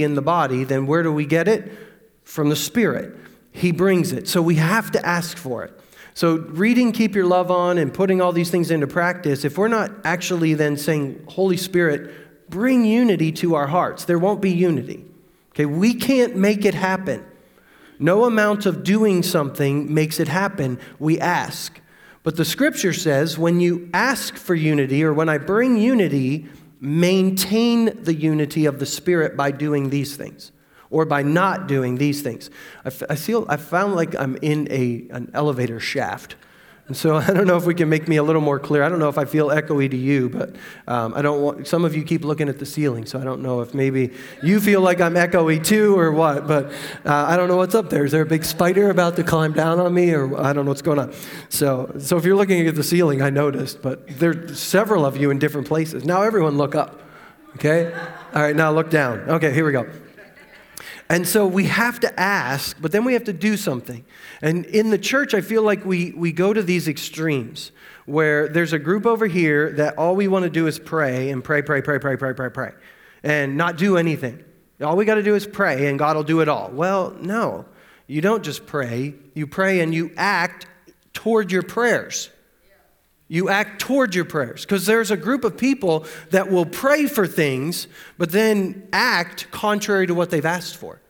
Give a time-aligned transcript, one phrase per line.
[0.00, 1.72] in the body, then where do we get it?
[2.24, 3.16] From the Spirit.
[3.50, 4.28] He brings it.
[4.28, 5.78] So we have to ask for it.
[6.14, 9.68] So, reading Keep Your Love On and putting all these things into practice, if we're
[9.68, 15.06] not actually then saying, Holy Spirit, bring unity to our hearts, there won't be unity.
[15.52, 17.24] Okay, we can't make it happen.
[17.98, 20.78] No amount of doing something makes it happen.
[20.98, 21.80] We ask.
[22.22, 26.46] But the scripture says when you ask for unity or when I bring unity,
[26.82, 30.50] maintain the unity of the Spirit by doing these things
[30.90, 32.50] or by not doing these things.
[32.84, 36.34] I, f- I feel I found like I'm in a, an elevator shaft.
[36.92, 38.82] And so I don't know if we can make me a little more clear.
[38.82, 40.54] I don't know if I feel echoey to you, but
[40.86, 43.40] um, I don't want, some of you keep looking at the ceiling, so I don't
[43.40, 46.66] know if maybe you feel like I'm echoey too or what, but
[47.06, 48.04] uh, I don't know what's up there.
[48.04, 50.70] Is there a big spider about to climb down on me or I don't know
[50.70, 51.14] what's going on.
[51.48, 55.30] So, so if you're looking at the ceiling, I noticed, but there's several of you
[55.30, 56.04] in different places.
[56.04, 57.00] Now everyone look up,
[57.54, 57.90] okay?
[58.34, 59.30] All right, now look down.
[59.30, 59.86] Okay, here we go.
[61.12, 64.02] And so we have to ask, but then we have to do something.
[64.40, 67.70] And in the church, I feel like we, we go to these extremes
[68.06, 71.44] where there's a group over here that all we want to do is pray and
[71.44, 72.72] pray, pray, pray, pray, pray, pray, pray,
[73.22, 74.42] and not do anything.
[74.80, 76.70] All we got to do is pray and God will do it all.
[76.72, 77.66] Well, no.
[78.06, 80.66] You don't just pray, you pray and you act
[81.12, 82.30] toward your prayers.
[83.28, 87.26] You act toward your prayers because there's a group of people that will pray for
[87.26, 91.01] things, but then act contrary to what they've asked for.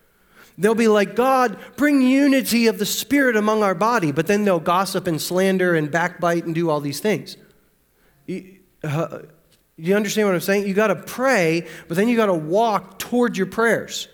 [0.58, 4.60] They'll be like, God, bring unity of the Spirit among our body, but then they'll
[4.60, 7.36] gossip and slander and backbite and do all these things.
[8.26, 9.20] You, uh,
[9.94, 10.66] understand what I'm saying?
[10.66, 14.08] You got to pray, but then you got to walk toward your prayers.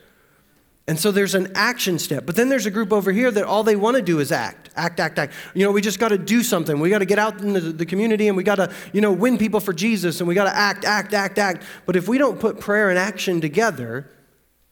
[0.88, 2.24] And so there's an action step.
[2.24, 4.70] But then there's a group over here that all they want to do is act,
[4.74, 5.34] act, act, act.
[5.52, 6.80] You know, we just got to do something.
[6.80, 9.36] We got to get out in the community and we got to, you know, win
[9.36, 11.62] people for Jesus and we got to act, act, act, act.
[11.84, 14.08] But if we don't put prayer and action together,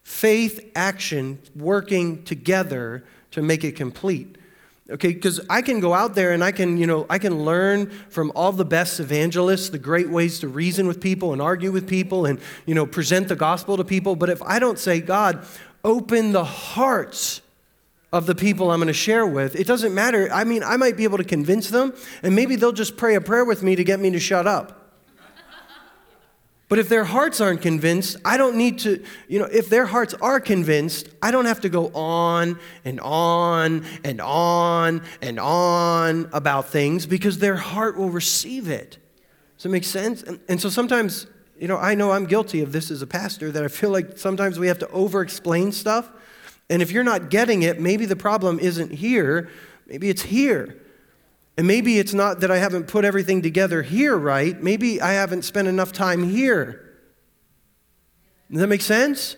[0.06, 4.36] faith, action working together to make it complete.
[4.88, 7.90] Okay, because I can go out there and I can, you know, I can learn
[8.08, 11.88] from all the best evangelists the great ways to reason with people and argue with
[11.88, 14.14] people and, you know, present the gospel to people.
[14.14, 15.44] But if I don't say, God,
[15.82, 17.40] open the hearts
[18.12, 20.32] of the people I'm going to share with, it doesn't matter.
[20.32, 23.20] I mean, I might be able to convince them, and maybe they'll just pray a
[23.20, 24.85] prayer with me to get me to shut up.
[26.68, 30.14] But if their hearts aren't convinced, I don't need to, you know, if their hearts
[30.14, 36.68] are convinced, I don't have to go on and on and on and on about
[36.68, 38.98] things because their heart will receive it.
[39.56, 40.22] Does that make sense?
[40.24, 43.52] And, and so sometimes, you know, I know I'm guilty of this as a pastor
[43.52, 46.10] that I feel like sometimes we have to over explain stuff.
[46.68, 49.48] And if you're not getting it, maybe the problem isn't here,
[49.86, 50.76] maybe it's here.
[51.56, 54.60] And maybe it's not that I haven't put everything together here right.
[54.62, 56.98] Maybe I haven't spent enough time here.
[58.50, 59.36] Does that make sense?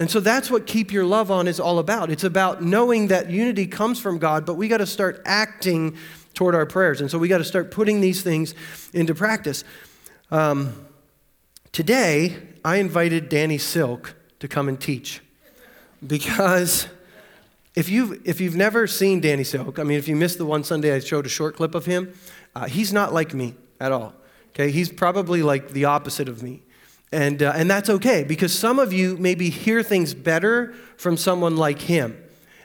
[0.00, 2.10] And so that's what Keep Your Love On is all about.
[2.10, 5.96] It's about knowing that unity comes from God, but we got to start acting
[6.34, 7.00] toward our prayers.
[7.00, 8.54] And so we got to start putting these things
[8.92, 9.64] into practice.
[10.30, 10.86] Um,
[11.72, 15.20] today, I invited Danny Silk to come and teach
[16.06, 16.86] because
[17.78, 20.64] if you've, if you've never seen Danny Silk, I mean, if you missed the one
[20.64, 22.12] Sunday I showed a short clip of him,
[22.56, 24.14] uh, he's not like me at all.
[24.48, 26.62] Okay, he's probably like the opposite of me.
[27.12, 31.56] And, uh, and that's okay because some of you maybe hear things better from someone
[31.56, 32.20] like him.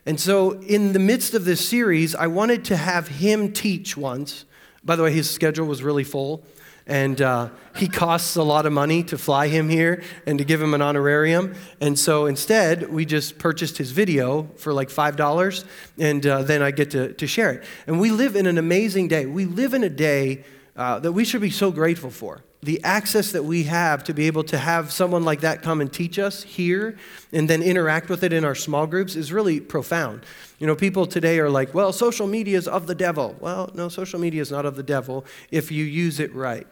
[0.08, 4.46] And so, in the midst of this series, I wanted to have him teach once.
[4.84, 6.44] By the way, his schedule was really full
[6.86, 10.62] and uh, he costs a lot of money to fly him here and to give
[10.62, 11.56] him an honorarium.
[11.80, 15.66] And so instead, we just purchased his video for like $5,
[15.98, 17.64] and uh, then I get to, to share it.
[17.88, 19.26] And we live in an amazing day.
[19.26, 20.44] We live in a day
[20.76, 22.44] uh, that we should be so grateful for.
[22.62, 25.92] The access that we have to be able to have someone like that come and
[25.92, 26.98] teach us here
[27.34, 30.26] and then interact with it in our small groups is really profound.
[30.60, 33.36] You know, people today are like, well, social media is of the devil.
[33.42, 36.66] Well, no, social media is not of the devil if you use it right.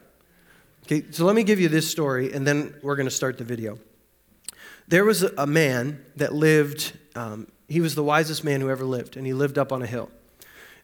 [0.84, 3.44] Okay, so let me give you this story and then we're going to start the
[3.44, 3.78] video.
[4.88, 9.16] There was a man that lived, um, he was the wisest man who ever lived,
[9.16, 10.10] and he lived up on a hill.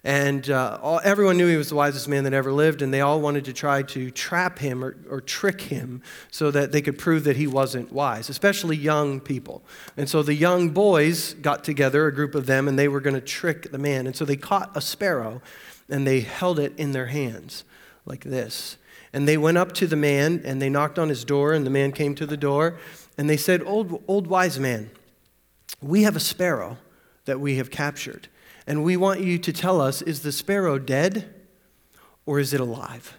[0.04, 3.00] And uh, all, everyone knew he was the wisest man that ever lived, and they
[3.00, 6.96] all wanted to try to trap him or, or, trick him so that they could
[6.96, 9.62] prove that he wasn't wise, especially young people.
[9.96, 13.16] And so the young boys got together, a group of them, and they were going
[13.16, 14.06] to trick the man.
[14.06, 15.42] And so they caught a sparrow
[15.90, 17.64] and they held it in their hands
[18.06, 18.77] like this.
[19.12, 21.70] And they went up to the man and they knocked on his door, and the
[21.70, 22.78] man came to the door.
[23.16, 24.90] And they said, Old, old wise man,
[25.80, 26.78] we have a sparrow
[27.24, 28.28] that we have captured.
[28.66, 31.34] And we want you to tell us is the sparrow dead
[32.26, 33.16] or is it alive?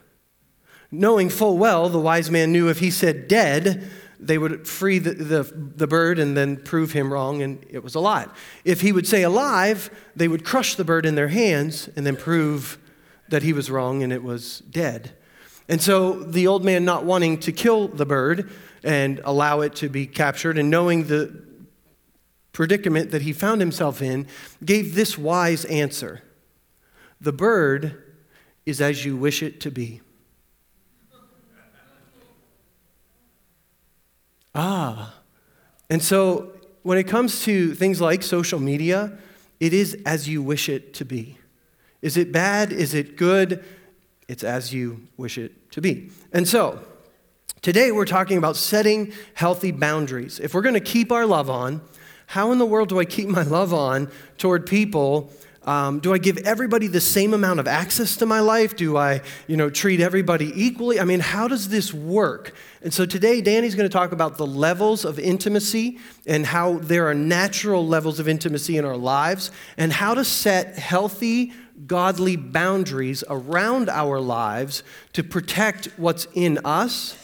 [0.91, 3.89] Knowing full well, the wise man knew if he said dead,
[4.19, 7.95] they would free the, the, the, bird and then prove him wrong, and it was
[7.95, 8.30] alive.
[8.65, 12.18] If he would say alive, they would crush the bird in their hands and then
[12.18, 12.77] prove
[13.30, 15.13] that he was wrong and it was dead.
[15.69, 18.50] And so the old man, not wanting to kill the bird
[18.83, 21.44] and allow it to be captured, and knowing the
[22.51, 24.25] predicament that he found himself in,
[24.66, 26.24] gave this wise answer
[27.21, 28.04] The bird
[28.66, 30.01] is as you wish it to be.
[34.56, 35.13] Ah.
[35.89, 39.18] And so when it comes to things like social media,
[39.60, 41.38] it is as you wish it to be.
[42.01, 42.71] Is it bad?
[42.71, 43.63] Is it good?
[44.30, 46.12] It's as you wish it to be.
[46.31, 46.80] And so,
[47.64, 50.40] today we're talking about setting healthy boundaries.
[50.40, 51.81] If we're going to keep our love on,
[52.28, 55.31] how in the world do I keep my love on toward people
[55.64, 58.76] um, do I give everybody the same amount of access to my life?
[58.76, 61.00] Do I, you know, treat everybody equally?
[61.00, 62.56] I mean, how does this work?
[62.81, 67.08] And so today, Danny's going to talk about the levels of intimacy and how there
[67.08, 71.54] are natural levels of intimacy in our lives and how to set healthy,
[71.88, 74.84] godly boundaries around our lives
[75.14, 77.18] to protect what's in us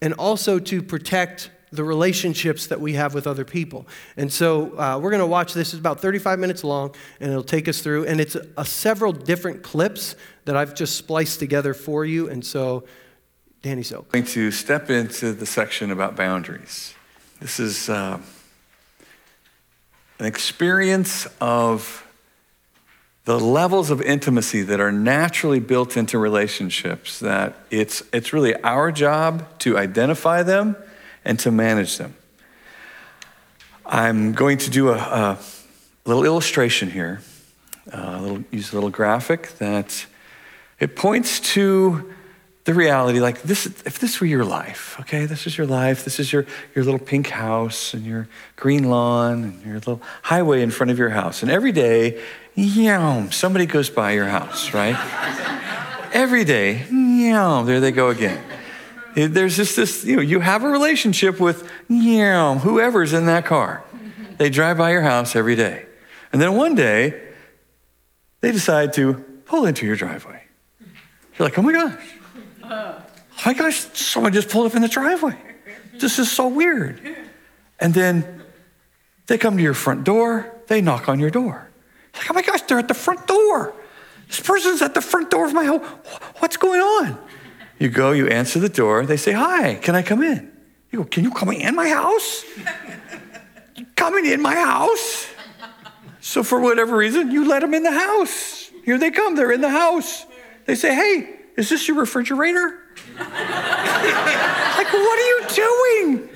[0.00, 3.86] and also to protect the relationships that we have with other people.
[4.16, 5.72] And so uh, we're going to watch this.
[5.72, 8.04] It's about 35 minutes long, and it'll take us through.
[8.06, 10.14] And it's a, a several different clips
[10.44, 12.28] that I've just spliced together for you.
[12.28, 12.84] And so,
[13.62, 14.06] Danny Silk.
[14.12, 16.94] I'm going to step into the section about boundaries.
[17.40, 18.20] This is uh,
[20.18, 22.06] an experience of
[23.24, 28.90] the levels of intimacy that are naturally built into relationships that it's, it's really our
[28.90, 30.76] job to identify them
[31.24, 32.14] and to manage them.
[33.86, 35.38] I'm going to do a, a
[36.04, 37.20] little illustration here,
[37.92, 40.06] uh, a little, use a little graphic that
[40.80, 42.12] it points to
[42.64, 46.20] the reality like this if this were your life okay this is your life this
[46.20, 50.70] is your, your little pink house and your green lawn and your little highway in
[50.70, 52.22] front of your house and every day
[52.54, 54.96] yeah somebody goes by your house right
[56.12, 58.42] every day yeah there they go again
[59.14, 63.84] there's just this, you know, you have a relationship with know, whoever's in that car.
[64.38, 65.86] They drive by your house every day.
[66.32, 67.20] And then one day,
[68.40, 70.42] they decide to pull into your driveway.
[70.80, 71.98] You're like, oh my gosh.
[72.64, 73.02] Oh
[73.46, 75.36] my gosh, someone just pulled up in the driveway.
[75.94, 77.00] This is so weird.
[77.80, 78.42] And then
[79.26, 81.68] they come to your front door, they knock on your door.
[82.14, 83.74] Like, oh my gosh, they're at the front door.
[84.28, 85.80] This person's at the front door of my home.
[86.38, 87.18] What's going on?
[87.78, 89.04] You go, you answer the door.
[89.04, 90.50] They say, Hi, can I come in?
[90.90, 92.44] You go, Can you come in my house?
[93.96, 95.26] Coming in my house?
[96.20, 98.70] So, for whatever reason, you let them in the house.
[98.84, 100.24] Here they come, they're in the house.
[100.66, 102.78] They say, Hey, is this your refrigerator?
[103.18, 103.28] like,
[104.92, 106.28] what are you doing?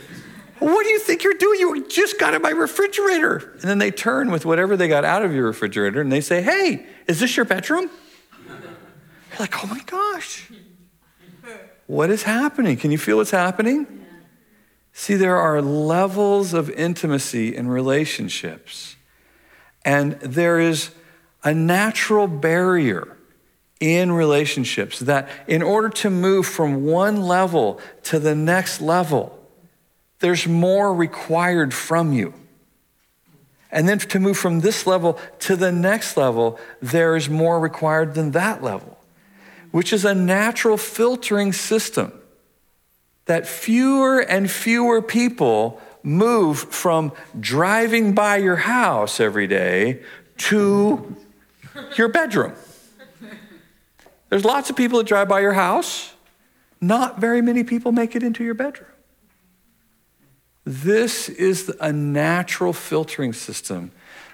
[0.59, 1.61] What do you think you're doing?
[1.61, 3.53] You just got in my refrigerator.
[3.61, 6.41] And then they turn with whatever they got out of your refrigerator and they say,
[6.41, 7.91] Hey, is this your bedroom?
[8.49, 10.51] You're like, Oh my gosh.
[11.87, 12.77] What is happening?
[12.79, 13.87] Can you feel what's happening?
[14.93, 18.97] See, there are levels of intimacy in relationships,
[19.85, 20.91] and there is
[21.45, 23.16] a natural barrier
[23.81, 29.38] in relationships that in order to move from one level to the next level,
[30.20, 32.32] there's more required from you.
[33.70, 38.15] And then to move from this level to the next level, there is more required
[38.15, 38.96] than that level
[39.77, 42.10] which is a natural filtering system
[43.27, 50.01] that fewer and fewer people move from driving by your house every day
[50.39, 51.15] to
[51.96, 52.55] your bedroom.
[54.29, 56.13] There's lots of people that drive by your house.
[56.81, 58.91] Not very many people make it into your bedroom.
[60.65, 63.93] This is a natural filtering system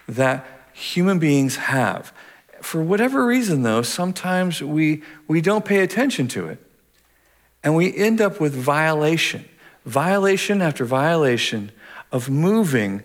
[0.09, 2.13] that human beings have
[2.63, 6.65] for whatever reason, though, sometimes we, we don't pay attention to it.
[7.65, 9.45] And we end up with violation,
[9.85, 11.73] violation after violation
[12.13, 13.03] of moving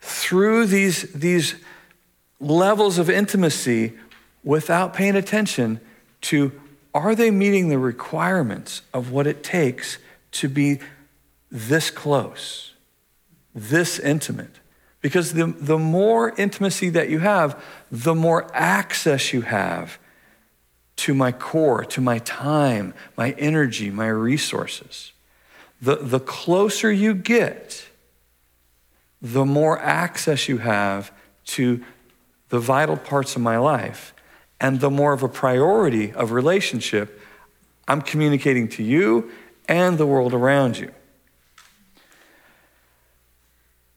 [0.00, 1.56] through these, these
[2.40, 3.92] levels of intimacy
[4.42, 5.80] without paying attention
[6.22, 6.52] to
[6.96, 9.98] are they meeting the requirements of what it takes
[10.32, 10.78] to be
[11.50, 12.72] this close,
[13.54, 14.60] this intimate?
[15.02, 19.98] Because the, the more intimacy that you have, the more access you have
[20.96, 25.12] to my core, to my time, my energy, my resources.
[25.82, 27.86] The, the closer you get,
[29.20, 31.12] the more access you have
[31.44, 31.84] to
[32.48, 34.14] the vital parts of my life,
[34.60, 37.20] and the more of a priority of relationship
[37.88, 39.30] I'm communicating to you
[39.68, 40.92] and the world around you.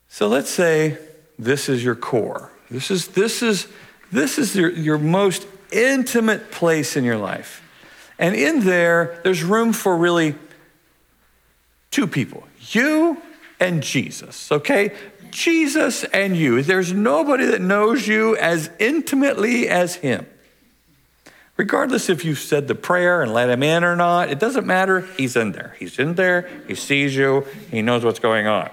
[0.10, 0.98] So let's say
[1.38, 2.52] this is your core.
[2.70, 3.68] This is, this is,
[4.12, 7.64] this is your, your most intimate place in your life.
[8.20, 10.36] And in there, there's room for really
[11.90, 13.20] two people you
[13.60, 14.94] and Jesus, okay?
[15.32, 16.62] Jesus and you.
[16.62, 20.28] There's nobody that knows you as intimately as Him.
[21.60, 25.02] Regardless if you've said the prayer and let Him in or not, it doesn't matter.
[25.18, 25.76] He's in there.
[25.78, 26.50] He's in there.
[26.70, 27.46] He sees you.
[27.70, 28.70] He knows what's going on.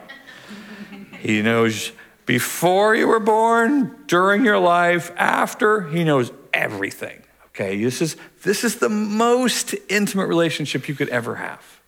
[1.19, 1.91] He knows
[2.27, 5.89] before you were born, during your life, after.
[5.89, 7.25] He knows everything.
[7.49, 11.81] Okay, this is, this is the most intimate relationship you could ever have.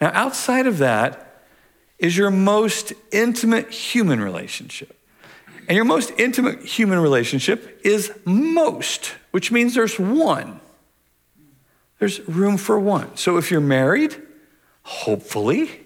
[0.00, 1.44] Now, outside of that
[2.00, 4.97] is your most intimate human relationship.
[5.68, 10.60] And your most intimate human relationship is most, which means there's one.
[11.98, 13.16] There's room for one.
[13.16, 14.16] So if you're married,
[14.82, 15.80] hopefully,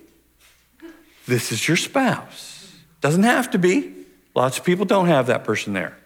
[1.27, 2.73] this is your spouse.
[3.01, 3.93] Doesn't have to be.
[4.37, 5.99] Lots of people don't have that person there.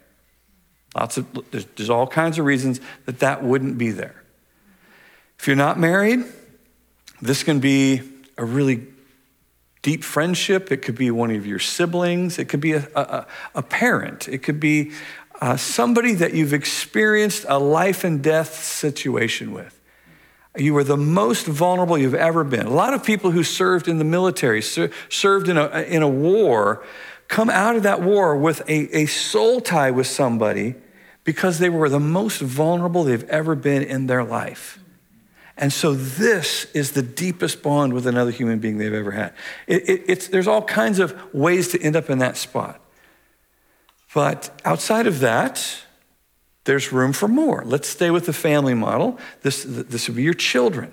[0.94, 4.22] Lots of, there's, there's all kinds of reasons that that wouldn't be there.
[5.38, 6.24] If you're not married,
[7.20, 8.00] this can be
[8.38, 8.86] a really
[9.86, 10.72] deep friendship.
[10.72, 12.40] It could be one of your siblings.
[12.40, 13.24] It could be a, a,
[13.54, 14.26] a parent.
[14.26, 14.90] It could be
[15.40, 19.80] uh, somebody that you've experienced a life and death situation with.
[20.56, 22.66] You were the most vulnerable you've ever been.
[22.66, 26.08] A lot of people who served in the military, ser- served in a, in a
[26.08, 26.84] war,
[27.28, 30.74] come out of that war with a, a soul tie with somebody
[31.22, 34.80] because they were the most vulnerable they've ever been in their life.
[35.58, 39.32] And so, this is the deepest bond with another human being they've ever had.
[39.66, 42.80] It, it, there's all kinds of ways to end up in that spot.
[44.14, 45.82] But outside of that,
[46.64, 47.62] there's room for more.
[47.64, 49.18] Let's stay with the family model.
[49.42, 50.92] This, this would be your children.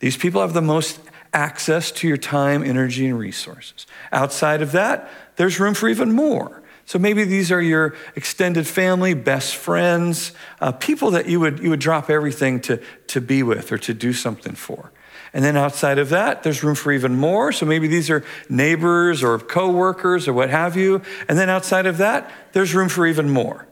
[0.00, 0.98] These people have the most
[1.32, 3.86] access to your time, energy, and resources.
[4.12, 6.59] Outside of that, there's room for even more.
[6.90, 11.70] So maybe these are your extended family, best friends, uh, people that you would, you
[11.70, 14.90] would drop everything to, to be with or to do something for.
[15.32, 17.52] And then outside of that, there's room for even more.
[17.52, 21.00] So maybe these are neighbors or coworkers or what have you.
[21.28, 23.68] And then outside of that, there's room for even more.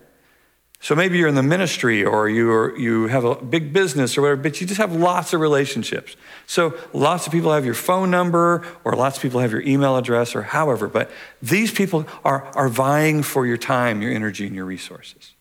[0.80, 4.42] So maybe you're in the ministry or you, you have a big business or whatever,
[4.42, 6.16] but you just have lots of relationships.
[6.46, 9.96] So lots of people have your phone number or lots of people have your email
[9.96, 11.10] address or however, but
[11.42, 15.34] these people are, are vying for your time, your energy, and your resources.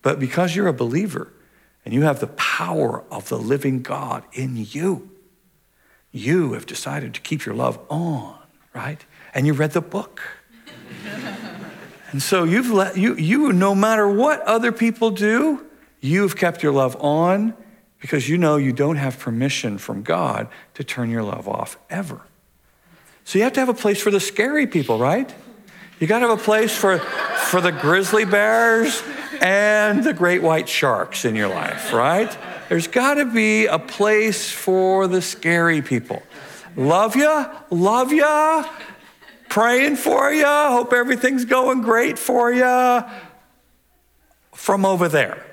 [0.00, 1.32] But because you're a believer
[1.84, 5.10] and you have the power of the living God in you,
[6.12, 8.38] you have decided to keep your love on,
[8.74, 9.04] right?
[9.34, 10.22] And you read the book.
[12.12, 15.66] And so you've let you you no matter what other people do,
[16.00, 17.54] you've kept your love on
[18.00, 22.20] because you know you don't have permission from God to turn your love off ever.
[23.24, 25.32] So you have to have a place for the scary people, right?
[26.00, 29.02] You got to have a place for for the grizzly bears
[29.40, 32.36] and the great white sharks in your life, right?
[32.68, 36.22] There's got to be a place for the scary people.
[36.76, 38.64] Love ya, love ya,
[39.52, 40.46] praying for you.
[40.46, 43.02] Hope everything's going great for you
[44.54, 45.44] from over there.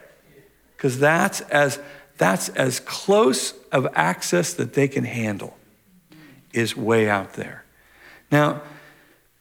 [0.77, 1.79] Because that's as,
[2.17, 5.57] that's as close of access that they can handle,
[6.53, 7.65] is way out there.
[8.31, 8.61] Now,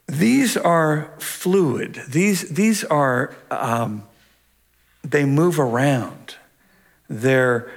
[0.09, 2.03] these are fluid.
[2.09, 4.03] These, these are, um,
[5.05, 6.35] they move around.
[7.09, 7.71] They're,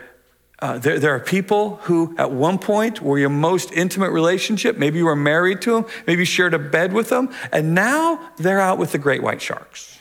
[0.61, 4.77] uh, there, there, are people who, at one point, were your most intimate relationship.
[4.77, 8.19] Maybe you were married to them, maybe you shared a bed with them, and now
[8.37, 9.99] they're out with the great white sharks.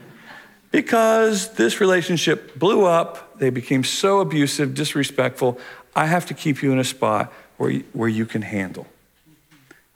[0.70, 5.58] because this relationship blew up, they became so abusive, disrespectful.
[5.94, 8.86] I have to keep you in a spot where you, where you can handle,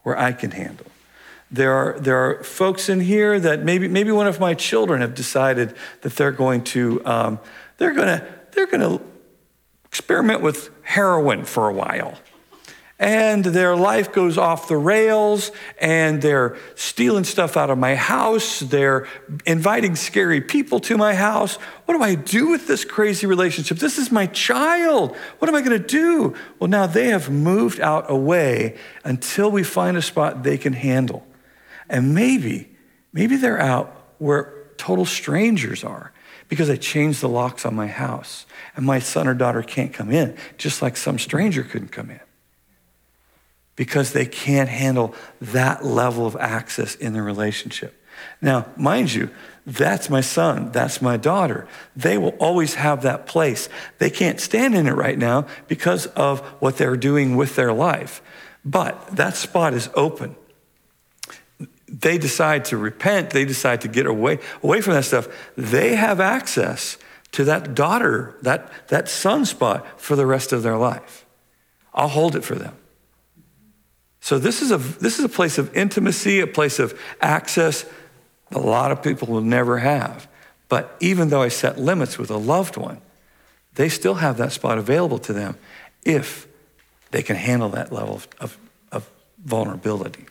[0.03, 0.87] where I can handle.
[1.51, 5.15] There are, there are folks in here that maybe, maybe one of my children have
[5.15, 7.39] decided that they're going to, um,
[7.79, 9.03] they're going to, they're going to
[9.97, 12.13] experiment with heroin for a while.
[12.99, 18.61] And their life goes off the rails, and they're stealing stuff out of my house.
[18.61, 19.07] They're
[19.47, 21.57] inviting scary people to my house.
[21.87, 23.79] What do I do with this crazy relationship?
[23.79, 25.17] This is my child.
[25.39, 26.35] What am I going to do?
[26.59, 31.27] Well, now they have moved out away until we find a spot they can handle.
[31.89, 32.77] And maybe,
[33.15, 36.13] maybe they're out where total strangers are
[36.49, 40.11] because I changed the locks on my house and my son or daughter can't come
[40.11, 42.21] in, just like some stranger couldn't come in.
[43.75, 48.01] Because they can't handle that level of access in the relationship.
[48.41, 49.31] Now, mind you,
[49.67, 51.67] that's my son, that's my daughter.
[51.95, 53.69] They will always have that place.
[53.99, 58.23] They can't stand in it right now because of what they're doing with their life.
[58.65, 60.37] But that spot is open.
[61.89, 66.21] They decide to repent, they decide to get away, away from that stuff, they have
[66.21, 66.99] access
[67.33, 71.25] to that daughter, that, that son spot for the rest of their life.
[71.95, 72.75] I'll hold it for them.
[74.21, 77.87] So this is a this is a place of intimacy, a place of access
[78.51, 80.29] a lot of people will never have.
[80.69, 83.01] But even though I set limits with a loved one,
[83.75, 85.57] they still have that spot available to them
[86.05, 86.47] if
[87.11, 88.59] they can handle that level of, of,
[88.93, 89.11] of
[89.45, 90.27] vulnerability.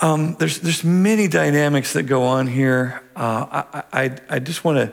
[0.00, 3.02] Um, there's, there's many dynamics that go on here.
[3.14, 4.92] Uh, I, I, I just want to,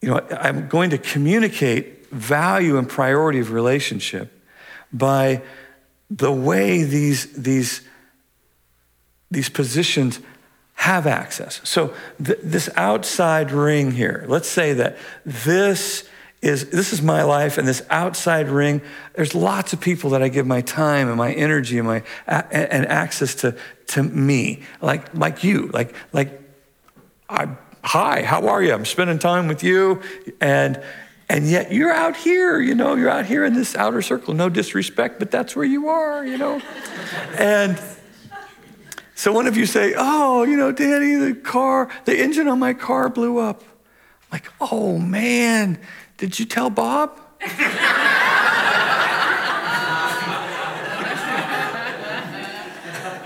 [0.00, 4.32] you know, I'm going to communicate value and priority of relationship
[4.92, 5.42] by
[6.10, 7.82] the way these, these,
[9.30, 10.20] these positions
[10.74, 11.60] have access.
[11.64, 16.08] So th- this outside ring here, let's say that this
[16.42, 18.82] is this is my life and this outside ring.
[19.14, 22.86] There's lots of people that i give my time and my energy and my and
[22.86, 23.56] access to
[23.88, 24.64] to me.
[24.80, 26.40] Like like you like like
[27.28, 27.48] I,
[27.84, 28.74] hi how are you?
[28.74, 30.02] I'm spending time with you.
[30.40, 30.82] And
[31.28, 34.34] and yet you're out here you know you're out here in this outer circle.
[34.34, 36.60] No disrespect but that's where you are you know?
[37.38, 37.80] And
[39.14, 42.74] so one of you say, Oh, you know, Danny, the car, the engine on my
[42.74, 43.62] car blew up.
[44.32, 45.78] Like, oh man,
[46.16, 47.20] did you tell Bob?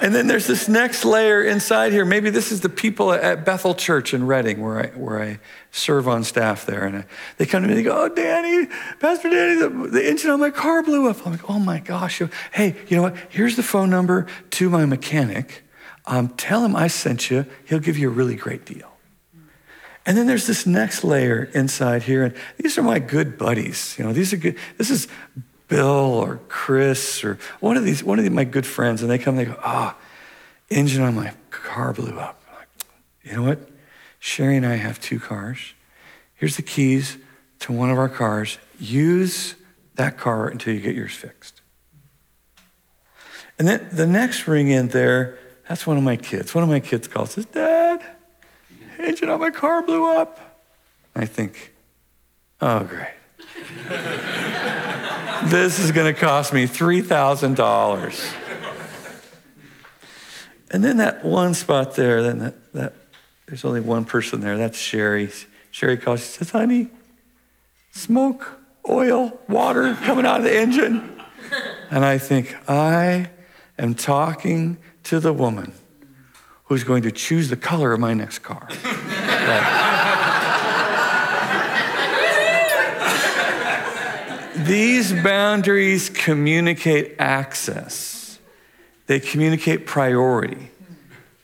[0.00, 2.04] and then there's this next layer inside here.
[2.04, 5.38] Maybe this is the people at Bethel Church in Redding, where I, where I
[5.70, 6.84] serve on staff there.
[6.84, 7.04] And I,
[7.36, 8.68] they come to me and they go, Oh, Danny,
[9.00, 11.26] Pastor Danny, the, the engine on my car blew up.
[11.26, 12.22] I'm like, Oh my gosh.
[12.52, 13.16] Hey, you know what?
[13.28, 15.62] Here's the phone number to my mechanic
[16.06, 17.46] um, tell him I sent you.
[17.64, 18.95] He'll give you a really great deal.
[20.06, 22.24] And then there's this next layer inside here.
[22.24, 23.96] And these are my good buddies.
[23.98, 24.56] You know, these are good.
[24.78, 25.08] This is
[25.68, 29.02] Bill or Kris or one of these, one of the, my good friends.
[29.02, 30.02] And they come, and they go, ah, oh,
[30.70, 32.40] engine on my car blew up.
[32.56, 32.68] Like,
[33.24, 33.68] you know what?
[34.20, 35.74] Sheri and I have two cars.
[36.34, 37.18] Here's the keys
[37.60, 38.58] to one of our cars.
[38.78, 39.56] Use
[39.96, 41.60] that car until you get yours fixed.
[43.58, 45.38] And then the next ring in there
[45.68, 46.54] that's one of my kids.
[46.54, 48.00] One of my kids calls, says, Dad,
[49.06, 50.40] engine on my car blew up.
[51.14, 51.72] I think,
[52.60, 53.08] oh, great.
[55.50, 58.34] this is going to cost me $3,000.
[60.70, 62.94] And then that one spot there, then that, that,
[63.46, 64.58] there's only one person there.
[64.58, 65.46] That's Sheri.
[65.72, 66.88] Sheri calls, she says, honey,
[67.92, 71.22] smoke, oil, water coming out of the engine.
[71.90, 73.30] And I think, I
[73.78, 75.72] am talking to the woman
[76.66, 78.68] who's going to choose the color of my next car.
[84.66, 88.38] These boundaries communicate access,
[89.06, 90.70] they communicate priority.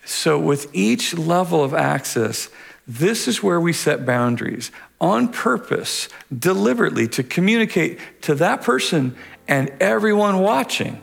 [0.04, 2.48] So, with each level of access,
[2.88, 9.14] this is where we set boundaries on purpose, deliberately, to communicate to that person
[9.46, 11.00] and everyone watching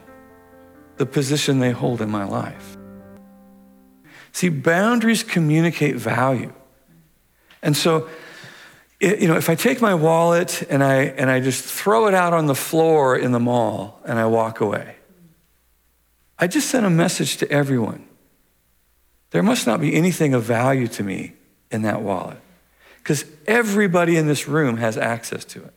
[0.98, 2.79] the position they hold in my life.
[4.32, 6.54] See, boundaries communicate value.
[7.62, 8.08] And so,
[9.00, 12.14] it, you know, if I take my wallet and I, and I just throw it
[12.14, 14.96] out on the floor in the mall and I walk away,
[16.38, 18.08] I just sent a message to everyone.
[19.32, 21.34] There must not be anything of value to me
[21.70, 22.40] in that wallet
[22.98, 25.74] because everybody in this room has access to it.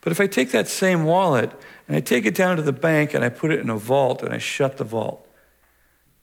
[0.00, 1.52] But if I take that same wallet
[1.86, 4.22] and I take it down to the bank and I put it in a vault
[4.22, 5.26] and I shut the vault.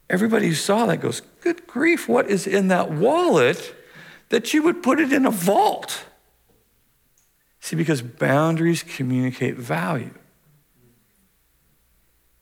[0.10, 3.76] Everybody who saw that goes, Good grief, what is in that wallet
[4.30, 6.06] that you would put it in a vault?
[7.60, 10.14] See, because boundaries communicate value.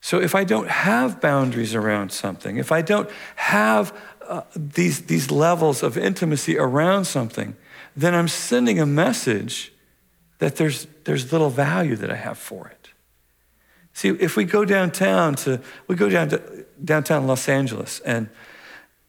[0.02, 3.92] So if I don't have boundaries around something, if I don't have
[4.28, 7.56] uh, these, these levels of intimacy around something,
[7.96, 9.74] then I'm sending a message
[10.38, 12.75] that there's, there's little value that I have for it.
[13.96, 18.30] See, if we go downtown to, we go down to downtown Los Angeles and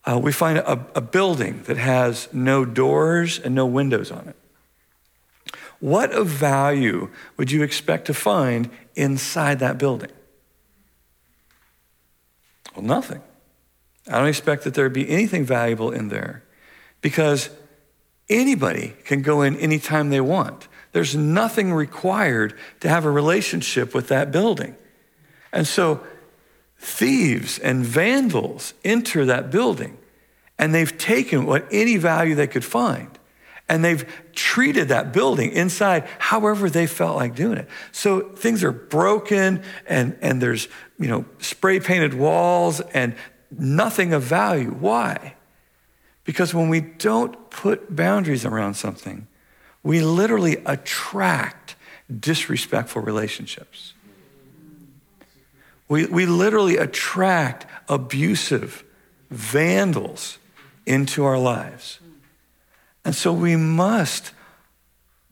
[0.04, 4.36] uh, we find a, a building that has no doors and no windows on it.
[5.80, 10.12] What of value would you expect to find inside that building?
[12.76, 13.22] Well, nothing.
[14.08, 16.44] I don't expect that there would be anything valuable in there
[17.00, 17.50] because
[18.30, 20.68] anybody can go in anytime they want.
[20.96, 24.74] There's nothing required to have a relationship with that building.
[25.52, 26.00] And so
[26.78, 29.98] thieves and vandals enter that building
[30.58, 33.10] and they've taken what any value they could find
[33.68, 37.68] and they've treated that building inside however they felt like doing it.
[37.92, 40.66] So things are broken and, and there's,
[40.98, 43.16] you know, spray painted walls and
[43.50, 44.70] nothing of value.
[44.70, 45.34] Why?
[46.24, 49.26] Because when we don't put boundaries around something,
[49.86, 51.76] we literally attract
[52.10, 53.94] disrespectful relationships.
[55.88, 58.82] We, we literally attract abusive
[59.30, 60.38] vandals
[60.86, 62.00] into our lives.
[63.04, 64.32] And so we must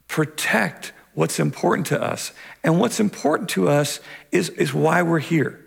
[0.07, 2.31] protect what's important to us.
[2.63, 3.99] And what's important to us
[4.31, 5.65] is, is why we're here.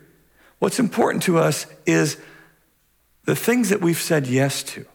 [0.57, 2.17] What's important to us is
[3.25, 4.87] the things that we've said yes to.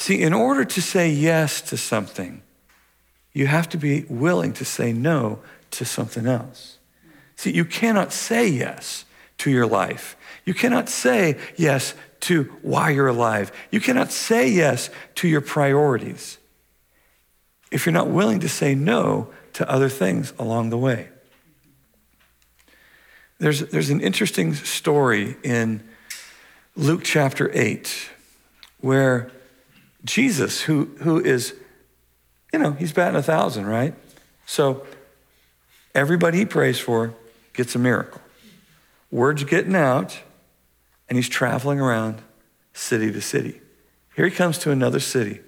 [0.00, 2.40] See, in order to say yes to something,
[3.34, 5.40] you have to be willing to say no
[5.72, 6.78] to something else.
[7.36, 9.04] See, you cannot say yes
[9.38, 10.16] to your life.
[10.46, 13.52] You cannot say yes to why you're alive.
[13.70, 16.38] You cannot say yes to your priorities
[17.70, 21.10] if you're not willing to say no to other things along the way.
[23.38, 25.86] There's, there's an interesting story in
[26.74, 28.10] Luke chapter 8
[28.80, 29.30] where
[30.04, 31.54] Jesus, who, who is,
[32.52, 33.94] you know, he's batting a thousand, right?
[34.46, 34.86] So
[35.94, 37.14] everybody he prays for
[37.52, 38.20] gets a miracle.
[39.10, 40.20] Word's getting out,
[41.08, 42.22] and he's traveling around
[42.72, 43.60] city to city.
[44.14, 45.40] Here he comes to another city.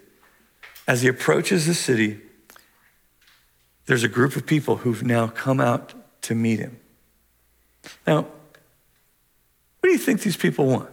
[0.87, 2.21] As he approaches the city,
[3.87, 6.79] there's a group of people who've now come out to meet him.
[8.07, 10.91] Now, what do you think these people want?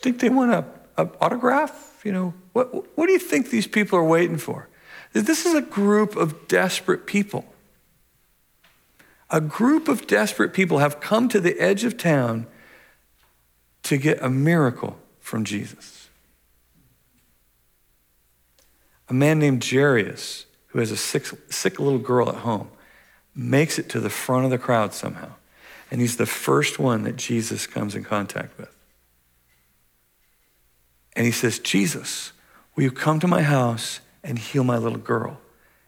[0.00, 0.52] Think they want
[0.98, 2.00] an autograph?
[2.04, 4.68] You know, what, what do you think these people are waiting for?
[5.12, 7.44] This is a group of desperate people.
[9.30, 12.46] A group of desperate people have come to the edge of town
[13.84, 16.08] to get a miracle from Jesus.
[19.08, 22.68] A man named Jairus, who has a sick, sick little girl at home,
[23.34, 25.32] makes it to the front of the crowd somehow.
[25.90, 28.74] And he's the first one that Jesus comes in contact with.
[31.18, 32.30] And he says, Jesus,
[32.76, 35.40] will you come to my house and heal my little girl?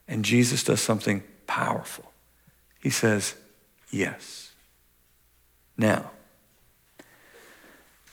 [0.08, 2.10] And Jesus does something powerful.
[2.80, 3.36] He says,
[3.92, 4.50] Yes.
[5.76, 6.10] Now,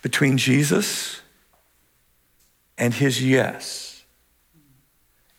[0.03, 1.21] between Jesus
[2.77, 4.03] and his yes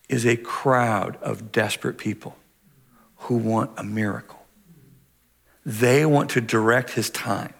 [0.08, 2.36] is a crowd of desperate people
[3.16, 4.44] who want a miracle.
[5.64, 7.54] They want to direct his time,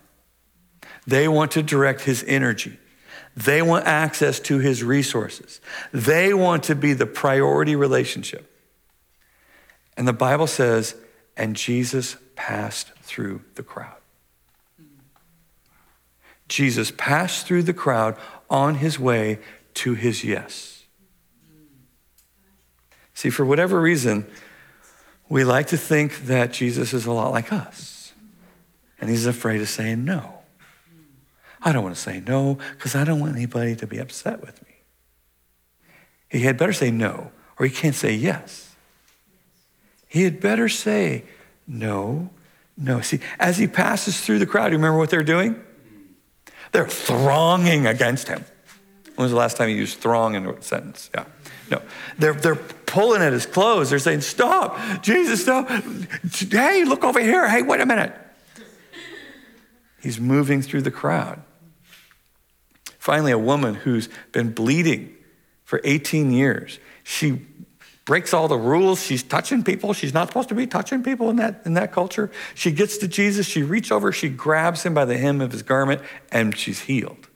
[1.06, 2.78] they want to direct his energy.
[3.38, 5.60] They want access to his resources.
[5.92, 8.50] They want to be the priority relationship.
[9.96, 10.96] And the Bible says,
[11.36, 13.94] and Jesus passed through the crowd.
[16.48, 18.16] Jesus passed through the crowd
[18.50, 19.38] on his way
[19.74, 20.82] to his yes.
[23.14, 24.26] See, for whatever reason,
[25.28, 28.12] we like to think that Jesus is a lot like us,
[29.00, 30.37] and he's afraid of saying no.
[31.62, 34.62] I don't want to say no because I don't want anybody to be upset with
[34.62, 34.74] me.
[36.28, 38.74] He had better say no, or he can't say yes.
[40.06, 41.24] He had better say
[41.66, 42.30] no,
[42.76, 43.00] no.
[43.00, 45.60] See, as he passes through the crowd, you remember what they're doing?
[46.72, 48.44] They're thronging against him.
[49.16, 51.10] When was the last time you used throng in a sentence?
[51.14, 51.24] Yeah.
[51.70, 51.82] No.
[52.18, 53.90] They're, they're pulling at his clothes.
[53.90, 55.68] They're saying, Stop, Jesus, stop.
[55.68, 57.48] Hey, look over here.
[57.48, 58.14] Hey, wait a minute.
[60.00, 61.42] He's moving through the crowd.
[62.98, 65.14] Finally, a woman who's been bleeding
[65.64, 66.78] for 18 years.
[67.04, 67.46] She
[68.04, 69.02] breaks all the rules.
[69.02, 69.92] She's touching people.
[69.92, 72.30] She's not supposed to be touching people in that, in that culture.
[72.54, 73.46] She gets to Jesus.
[73.46, 74.12] She reaches over.
[74.12, 76.00] She grabs him by the hem of his garment,
[76.32, 77.28] and she's healed.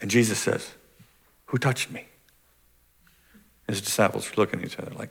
[0.00, 0.72] And Jesus says,
[1.46, 2.06] Who touched me?
[3.66, 5.10] His disciples are looking at each other like,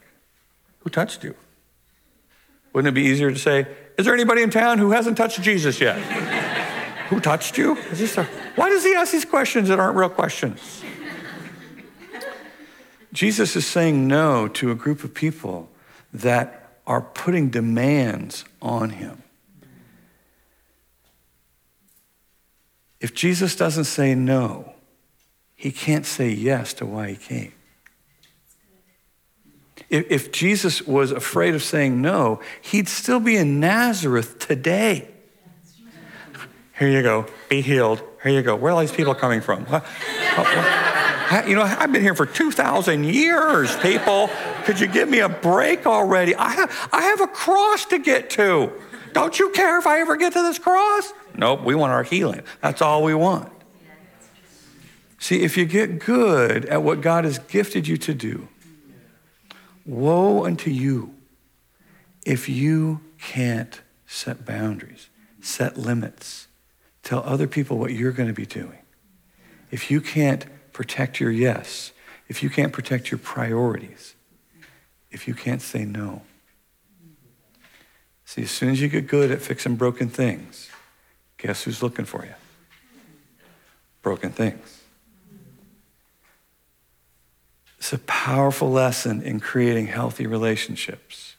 [0.80, 1.36] Who touched you?
[2.78, 3.66] Wouldn't it be easier to say,
[3.98, 5.98] Is there anybody in town who hasn't touched Jesus yet?
[7.10, 7.76] who touched you?
[7.76, 10.84] A, why does he ask these questions that aren't real questions?
[13.12, 15.70] Jesus is saying no to a group of people
[16.13, 19.24] that are putting demands on him.
[23.00, 24.76] If Jesus doesn't say no,
[25.56, 27.54] he can't say yes to why he came.
[29.89, 35.10] If, if Jesus was afraid of saying no, he'd still be in Nazareth today.
[36.78, 38.04] Here you go, be healed.
[38.21, 38.56] Here you go.
[38.56, 39.65] Where are all these people coming from?
[41.45, 44.30] You know, I've been here for 2,000 years, people.
[44.63, 46.36] Could you give me a break already?
[46.36, 48.71] I have, I have a cross to get to.
[49.13, 51.12] Don't you care if I ever get to this cross?
[51.36, 52.43] Nope, we want our healing.
[52.62, 53.52] That's all we want.
[55.19, 58.47] See, if you get good at what God has gifted you to do,
[59.88, 61.15] woe unto you
[62.26, 65.10] if you can't set boundaries.
[65.39, 66.47] set limits,
[67.04, 68.80] tell other people what you're going to be doing,
[69.71, 71.91] if you can't protect your yes,
[72.28, 74.15] if you can't protect your priorities,
[75.10, 76.21] if you can't say no.
[78.26, 80.69] See, as soon as you get good at fixing broken things,
[81.38, 82.34] guess who's looking for you?
[84.02, 84.77] Broken things.
[87.88, 91.38] It's a powerful lesson in creating healthy relationships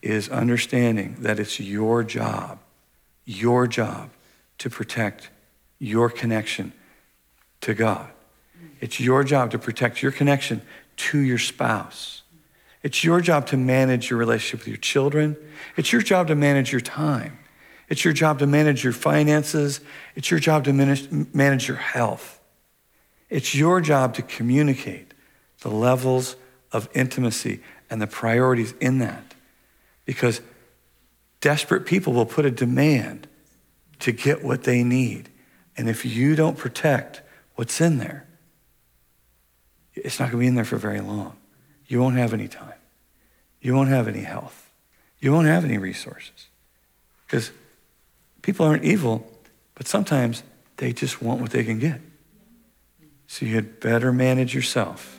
[0.00, 2.60] is understanding that it's your job,
[3.26, 4.08] your job
[4.56, 5.28] to protect
[5.78, 6.72] your connection
[7.60, 8.08] to God.
[8.80, 10.62] It's your job to protect your connection
[10.96, 12.22] to your spouse.
[12.82, 15.36] It's your job to manage your relationship with your children.
[15.76, 17.38] It's your job to manage your time.
[17.90, 19.82] It's your job to manage your finances.
[20.14, 22.40] It's your job to manage your health.
[23.28, 25.12] It's your job to communicate
[25.60, 26.36] the levels
[26.72, 29.34] of intimacy and the priorities in that.
[30.04, 30.40] Because
[31.40, 33.26] desperate people will put a demand
[34.00, 35.28] to get what they need.
[35.76, 37.22] And if you don't protect
[37.54, 38.26] what's in there,
[39.94, 41.36] it's not going to be in there for very long.
[41.86, 42.74] You won't have any time.
[43.60, 44.70] You won't have any health.
[45.18, 46.48] You won't have any resources.
[47.26, 47.50] Because
[48.42, 49.26] people aren't evil,
[49.74, 50.42] but sometimes
[50.76, 52.00] they just want what they can get.
[53.26, 55.15] So you had better manage yourself.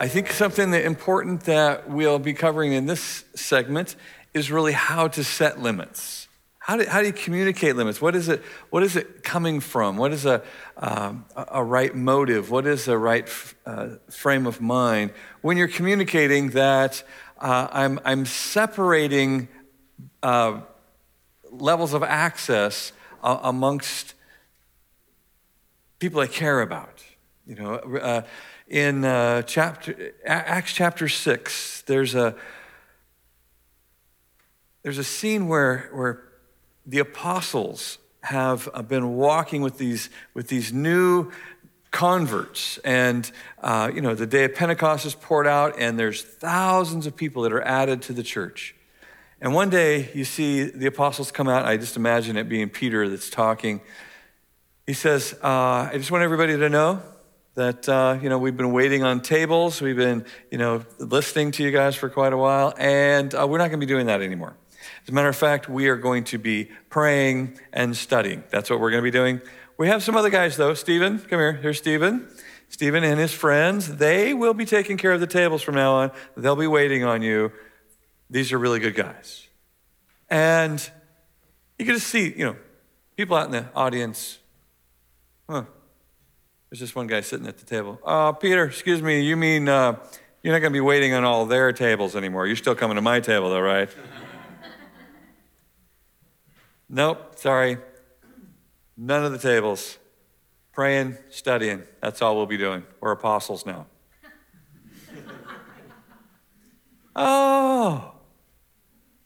[0.00, 3.96] I think something that important that we'll be covering in this segment
[4.32, 6.26] is really how to set limits.
[6.58, 8.00] How do, how do you communicate limits?
[8.00, 9.98] What is it, what is it coming from?
[9.98, 10.42] What is a,
[10.78, 12.50] um, a right motive?
[12.50, 15.10] What is a right f- uh, frame of mind
[15.42, 17.02] when you're communicating that
[17.38, 19.48] uh, I'm, I'm separating
[20.22, 20.62] uh,
[21.50, 24.14] levels of access uh, amongst
[25.98, 27.04] people I care about?
[27.46, 28.22] You know, uh,
[28.70, 32.36] in uh, chapter, Acts chapter 6, there's a,
[34.82, 36.22] there's a scene where, where
[36.86, 41.32] the apostles have uh, been walking with these, with these new
[41.90, 42.78] converts.
[42.78, 43.28] And,
[43.60, 47.42] uh, you know, the day of Pentecost is poured out, and there's thousands of people
[47.42, 48.76] that are added to the church.
[49.40, 51.64] And one day you see the apostles come out.
[51.64, 53.80] I just imagine it being Peter that's talking.
[54.86, 57.02] He says, uh, I just want everybody to know
[57.60, 59.82] that, uh, you know, we've been waiting on tables.
[59.82, 63.58] We've been, you know, listening to you guys for quite a while, and uh, we're
[63.58, 64.56] not going to be doing that anymore.
[65.02, 68.44] As a matter of fact, we are going to be praying and studying.
[68.48, 69.42] That's what we're going to be doing.
[69.76, 70.72] We have some other guys, though.
[70.72, 71.52] Stephen, come here.
[71.52, 72.28] Here's Stephen.
[72.70, 76.12] Stephen and his friends, they will be taking care of the tables from now on.
[76.38, 77.52] They'll be waiting on you.
[78.30, 79.48] These are really good guys.
[80.30, 80.80] And
[81.78, 82.56] you can just see, you know,
[83.18, 84.38] people out in the audience.
[85.46, 85.64] Huh.
[86.70, 87.98] There's just one guy sitting at the table.
[88.04, 89.96] Uh, Peter, excuse me, you mean uh,
[90.40, 92.46] you're not going to be waiting on all their tables anymore?
[92.46, 93.88] You're still coming to my table, though, right?
[96.92, 97.78] Nope, sorry.
[98.96, 99.96] None of the tables.
[100.72, 101.84] Praying, studying.
[102.02, 102.82] That's all we'll be doing.
[103.00, 103.86] We're apostles now.
[107.14, 108.12] oh.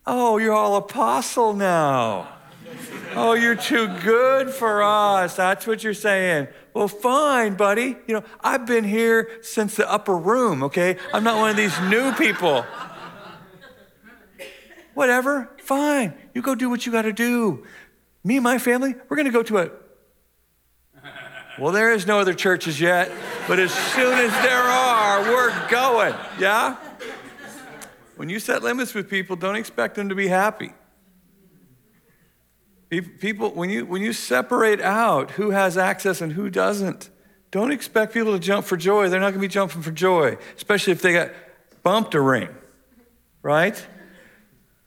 [0.07, 2.29] Oh, you're all apostle now.
[3.15, 5.37] Oh, you're too good for us.
[5.37, 6.49] That's what you're saying.
[6.75, 7.97] Well, fine, buddy.
[8.09, 10.99] You know, I've been here since the upper room, okay?
[11.13, 12.67] I'm not one of these new people.
[14.95, 16.15] Whatever, fine.
[16.35, 17.65] You go do what you got to do.
[18.25, 19.71] Me and my family, we're going to go to a.
[21.59, 23.13] Well, there is no other churches yet,
[23.47, 26.15] but as soon as there are, we're going.
[26.41, 26.77] Yeah?
[28.17, 30.73] When you set limits with people, don't expect them to be happy.
[33.01, 37.11] People, when you, when you separate out who has access and who doesn't,
[37.51, 39.09] don't expect people to jump for joy.
[39.09, 41.31] They're not going to be jumping for joy, especially if they got
[41.83, 42.49] bumped a ring,
[43.43, 43.87] right?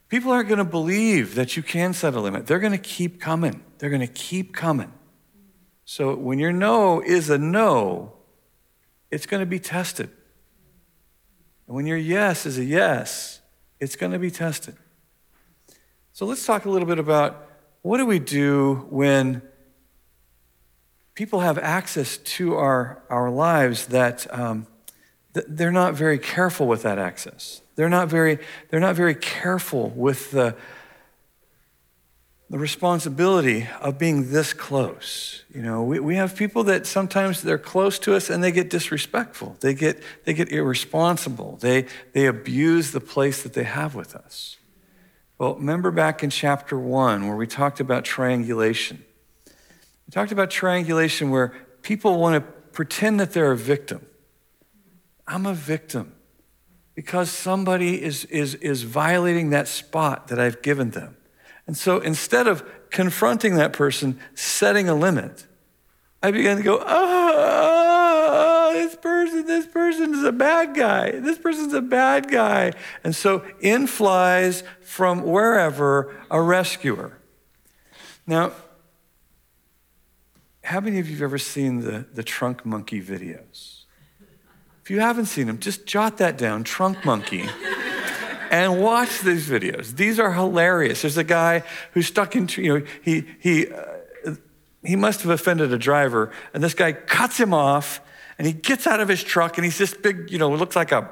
[0.10, 2.46] People aren't going to believe that you can set a limit.
[2.46, 3.63] They're going to keep coming.
[3.78, 4.91] They're going to keep coming.
[5.86, 8.13] So when your no is a no,
[9.12, 10.10] it's going to be tested.
[11.67, 13.41] And when your yes is a yes,
[13.80, 14.76] it's going to be tested.
[16.12, 17.46] So let's talk a little bit about
[17.88, 19.41] what do we do when
[21.15, 24.67] people have access to our, our lives that um,
[25.32, 27.62] they're not very careful with that access.
[27.76, 30.56] They're not very, they're not very careful with the,
[32.50, 35.45] the responsibility of being this close.
[35.56, 38.69] You know, we, we have people that sometimes they're close to us and they get
[38.69, 39.56] disrespectful.
[39.62, 41.58] They get, they get irresponsible.
[41.62, 44.58] They, they abuse the place that they have with us.
[45.38, 49.04] Well, remember back in chapter one where we talked about triangulation.
[49.45, 54.06] We talked about triangulation where people want to pretend that they're a victim.
[55.28, 56.15] I'm a victim
[56.95, 61.17] because somebody is, is, is violating that spot that I've given them.
[61.67, 65.45] And so instead of confronting that person, setting a limit,
[66.23, 67.77] I began to go, oh,
[68.88, 71.12] this person, this person is a bad guy.
[71.12, 72.71] This person's a bad guy.
[73.04, 77.17] And so in flies from wherever a rescuer.
[78.26, 78.54] Now,
[80.63, 83.84] how many of you have ever seen the, the trunk monkey videos?
[84.84, 87.45] If you haven't seen them, just jot that down, trunk monkey.
[88.52, 89.95] and watch these videos.
[89.97, 91.02] These are hilarious.
[91.02, 94.36] There's a guy who's stuck in, you know, he, he, uh,
[94.82, 98.00] he must have offended a driver, and this guy cuts him off,
[98.38, 100.91] and he gets out of his truck, and he's this big, you know, looks like
[100.91, 101.10] a,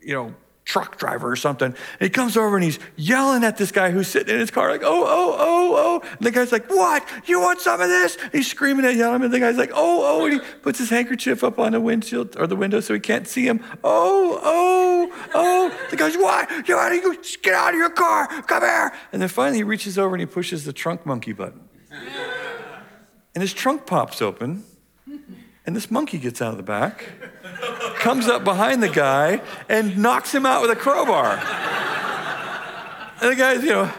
[0.00, 1.66] you know, truck driver or something.
[1.66, 4.70] And he comes over and he's yelling at this guy who's sitting in his car,
[4.70, 6.08] like, oh, oh, oh, oh.
[6.08, 7.04] And the guy's like, what?
[7.26, 8.16] You want some of this?
[8.16, 9.22] And he's screaming at him.
[9.22, 10.24] And the guy's like, oh, oh.
[10.24, 13.26] And he puts his handkerchief up on the windshield or the window so he can't
[13.26, 13.62] see him.
[13.82, 15.78] Oh, oh, oh.
[15.90, 16.50] The guy's, like, what?
[16.68, 18.28] You get out of your car?
[18.42, 18.92] Come here.
[19.12, 21.68] And then finally he reaches over and he pushes the trunk monkey button.
[23.34, 24.62] And his trunk pops open.
[25.64, 27.08] And this monkey gets out of the back
[28.02, 31.38] comes up behind the guy and knocks him out with a crowbar.
[33.20, 33.92] And the guy's, you know,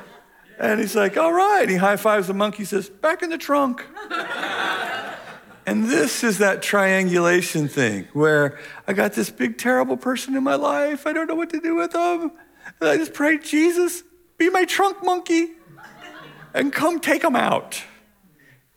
[0.59, 1.67] and he's like, all right.
[1.69, 3.85] He high fives the monkey, says, back in the trunk.
[5.65, 10.55] and this is that triangulation thing where I got this big, terrible person in my
[10.55, 11.07] life.
[11.07, 12.33] I don't know what to do with them.
[12.81, 14.03] And I just pray, Jesus,
[14.37, 15.51] be my trunk monkey
[16.53, 17.81] and come take them out.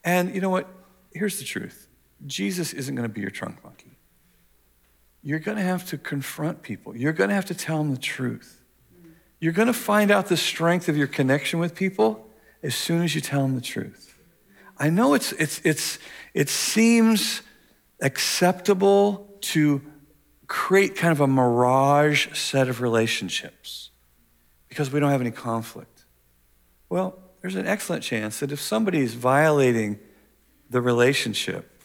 [0.04, 0.68] And you know what?
[1.12, 1.85] Here's the truth
[2.24, 3.96] Jesus isn't going to be your trunk monkey
[5.26, 6.96] you're going to have to confront people.
[6.96, 8.62] You're going to have to tell them the truth.
[9.40, 12.30] You're going to find out the strength of your connection with people
[12.62, 14.16] as soon as you tell them the truth.
[14.78, 15.98] I know it's, it's, it's,
[16.32, 17.42] it seems
[18.00, 19.82] acceptable to
[20.46, 23.90] create kind of a mirage set of relationships
[24.68, 26.04] because we don't have any conflict.
[26.88, 29.98] Well, there's an excellent chance that if somebody is violating
[30.70, 31.75] the relationship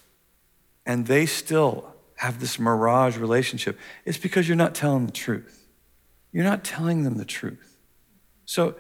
[0.85, 5.67] and they still have this mirage relationship, it's because you're not telling the truth.
[6.31, 7.77] You're not telling them the truth.
[8.45, 8.75] So,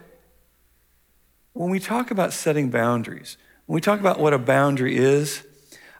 [1.53, 5.45] when we talk about setting boundaries, when we talk about what a boundary is,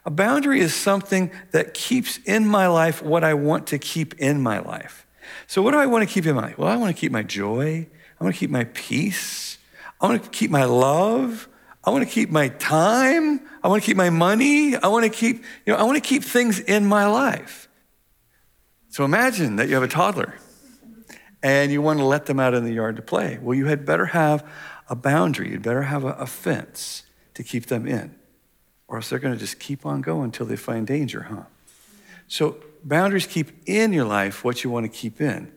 [0.04, 4.40] a boundary is something that keeps in my life what I want to keep in
[4.40, 5.06] my life.
[5.46, 6.58] So, what do I want to keep in my life?
[6.58, 7.86] Well, I want to keep my joy.
[8.20, 9.58] I want to keep my peace.
[10.00, 11.48] I want to keep my love.
[11.84, 13.40] I want to keep my time.
[13.62, 14.76] I want to keep my money.
[14.76, 17.68] I want to keep, you know, I want to keep things in my life.
[18.88, 20.34] So imagine that you have a toddler
[21.42, 23.38] and you want to let them out in the yard to play.
[23.40, 24.46] Well, you had better have
[24.88, 25.50] a boundary.
[25.50, 28.14] You'd better have a, a fence to keep them in,
[28.86, 31.44] or else they're going to just keep on going until they find danger, huh?
[32.28, 35.52] So boundaries keep in your life what you want to keep in.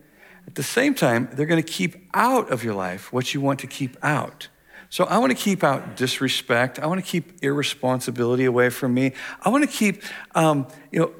[0.46, 3.60] At the same time, they're going to keep out of your life what you want
[3.60, 4.48] to keep out.
[4.88, 6.78] So I want to keep out disrespect.
[6.78, 9.12] I want to keep irresponsibility away from me.
[9.42, 10.02] I want to keep,
[10.34, 11.12] um, you know,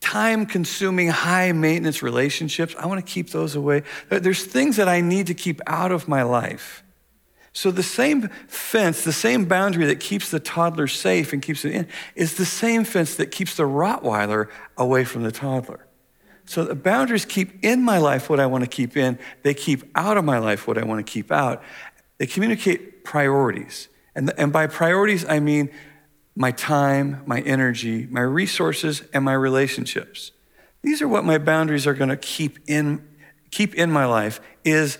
[0.00, 2.74] time consuming, high maintenance relationships.
[2.78, 3.82] I want to keep those away.
[4.08, 6.82] There's things that I need to keep out of my life.
[7.54, 11.72] So the same fence, the same boundary that keeps the toddler safe and keeps it
[11.72, 15.86] in, is the same fence that keeps the Rottweiler away from the toddler.
[16.46, 19.84] So the boundaries keep in my life what I want to keep in, they keep
[19.94, 21.62] out of my life what I want to keep out.
[22.18, 23.88] They communicate priorities.
[24.14, 25.70] And, and by priorities, I mean
[26.36, 30.32] my time, my energy, my resources, and my relationships.
[30.82, 33.06] These are what my boundaries are going to keep in,
[33.50, 34.98] keep in my life is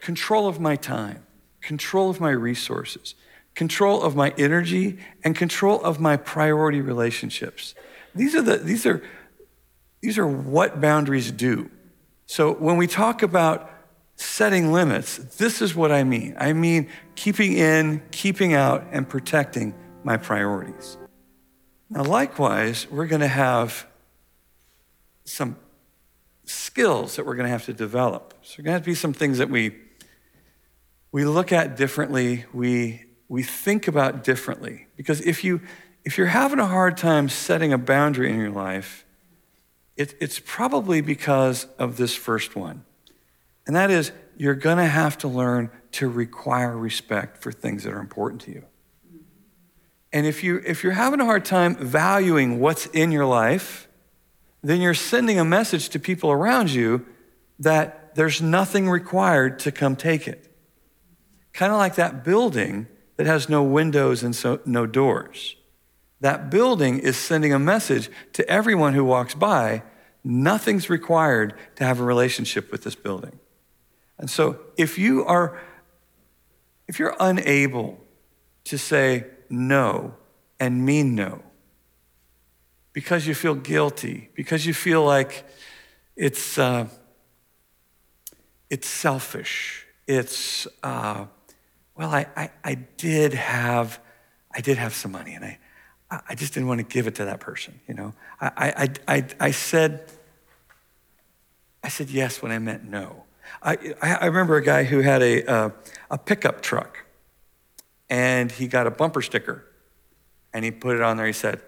[0.00, 1.24] control of my time,
[1.60, 3.14] control of my resources,
[3.54, 7.74] control of my energy, and control of my priority relationships.
[8.14, 9.02] These are, the, these are,
[10.00, 11.70] these are what boundaries do.
[12.26, 13.70] So when we talk about
[14.18, 16.36] setting limits, this is what I mean.
[16.38, 20.98] I mean keeping in, keeping out, and protecting my priorities.
[21.88, 23.86] Now, likewise, we're going to have
[25.24, 25.56] some
[26.44, 28.34] skills that we're going to have to develop.
[28.42, 29.76] So, there are going to have to be some things that we,
[31.12, 34.88] we look at differently, we, we think about differently.
[34.96, 35.60] Because if, you,
[36.04, 39.04] if you're having a hard time setting a boundary in your life,
[39.96, 42.84] it, it's probably because of this first one.
[43.68, 47.92] And that is, you're going to have to learn to require respect for things that
[47.92, 48.64] are important to you.
[50.10, 53.86] And if, you, if you're having a hard time valuing what's in your life,
[54.62, 57.04] then you're sending a message to people around you
[57.58, 60.50] that there's nothing required to come take it.
[61.52, 65.56] Kind of like that building that has no windows and so, no doors.
[66.20, 69.82] That building is sending a message to everyone who walks by
[70.24, 73.38] nothing's required to have a relationship with this building.
[74.18, 75.60] And so if you are
[76.88, 77.98] if you're unable
[78.64, 80.14] to say no
[80.58, 81.42] and mean no
[82.98, 85.44] because you feel guilty, because you feel like
[86.16, 86.88] it's, uh,
[88.68, 91.26] it's selfish, it's, uh,
[91.94, 94.00] well, I, I, I, did have,
[94.52, 95.58] I did have some money and I,
[96.10, 98.14] I just didn't want to give it to that person, you know.
[98.40, 100.10] I, I, I, I said,
[101.84, 103.24] I said yes when I meant no.
[103.62, 105.70] I, I remember a guy who had a, uh,
[106.10, 107.04] a pickup truck
[108.08, 109.64] and he got a bumper sticker
[110.52, 111.26] and he put it on there.
[111.26, 111.60] He said,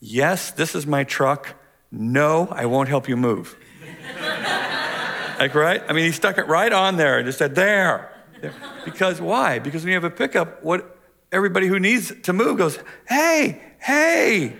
[0.00, 1.56] Yes, this is my truck.
[1.90, 3.56] No, I won't help you move.
[5.38, 5.82] like, right?
[5.88, 8.12] I mean, he stuck it right on there and just said, There.
[8.84, 9.58] Because why?
[9.58, 10.96] Because when you have a pickup, what
[11.32, 12.78] everybody who needs to move goes,
[13.08, 14.56] Hey, hey.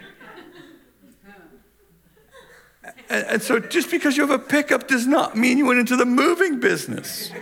[3.10, 5.96] And, and so just because you have a pickup does not mean you went into
[5.96, 7.32] the moving business.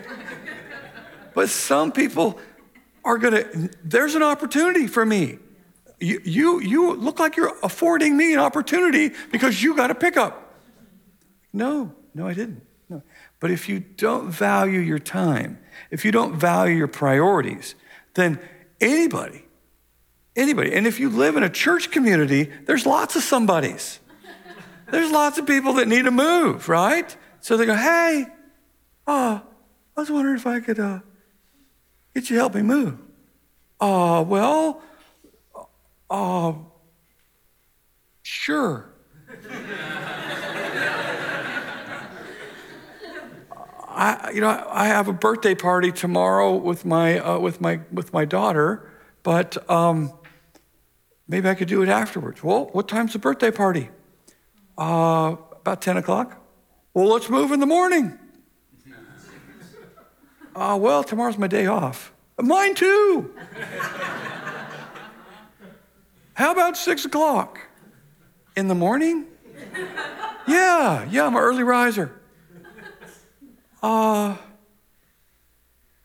[1.35, 2.39] But some people
[3.05, 5.39] are going to, there's an opportunity for me.
[6.01, 10.55] You, you, you look like you're affording me an opportunity because you got a pickup.
[11.53, 12.63] No, no, I didn't.
[12.89, 13.03] No.
[13.41, 15.59] But if you don't value your time,
[15.91, 17.75] if you don't value your priorities,
[18.15, 18.39] then
[18.81, 19.45] anybody,
[20.37, 24.01] anybody, and if you live in a church community, there's lots of somebodies.
[24.91, 27.17] There's lots of people that need to move, right?
[27.41, 28.27] So they go, hey,
[29.07, 29.41] uh,
[29.97, 31.01] I was wondering if I could uh,
[32.15, 32.99] get you to help me move.
[33.81, 34.83] Uh, well,
[36.09, 36.53] uh,
[38.23, 38.91] sure.
[43.89, 48.13] I, you know, I have a birthday party tomorrow with my, uh, with my, with
[48.13, 48.91] my daughter,
[49.23, 50.13] but um,
[51.27, 52.45] maybe I could do it afterwards.
[52.45, 53.89] Well, what time's the birthday party?
[54.79, 56.41] Uh, about 10 o'clock.
[56.95, 58.19] Well, let's move in the morning.
[60.55, 62.15] Uh, well, tomorrow's my day off.
[62.41, 63.31] Mine too.
[66.33, 67.59] How about six o'clock?
[68.57, 69.27] In the morning?
[70.49, 72.19] Yeah, yeah, I'm an early riser.
[73.83, 74.37] Uh,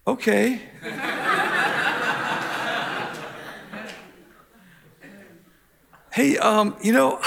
[0.06, 0.62] okay.
[6.12, 7.22] hey, um, you know,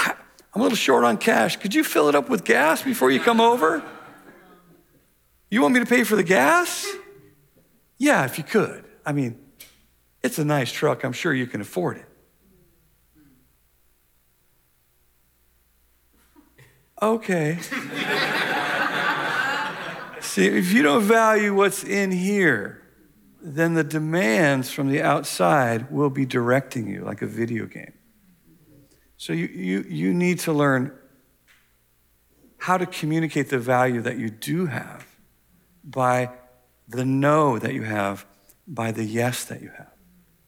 [0.55, 1.57] I'm a little short on cash.
[1.57, 3.83] Could you fill it up with gas before you come over?
[5.51, 6.87] You want me to pay for the gas?
[7.97, 8.85] Yeah, if you could.
[9.05, 9.37] I mean,
[10.23, 11.03] it's a nice truck.
[11.03, 12.05] I'm sure you can afford it.
[17.01, 17.59] Okay.
[20.21, 22.81] See, if you don't value what's in here,
[23.41, 27.94] then the demands from the outside will be directing you like a video game.
[29.17, 30.91] So you, you, you need to learn
[32.57, 35.05] how to communicate the value that you do have
[35.83, 36.31] by
[36.87, 38.25] the no that you have,
[38.67, 39.91] by the yes that you have.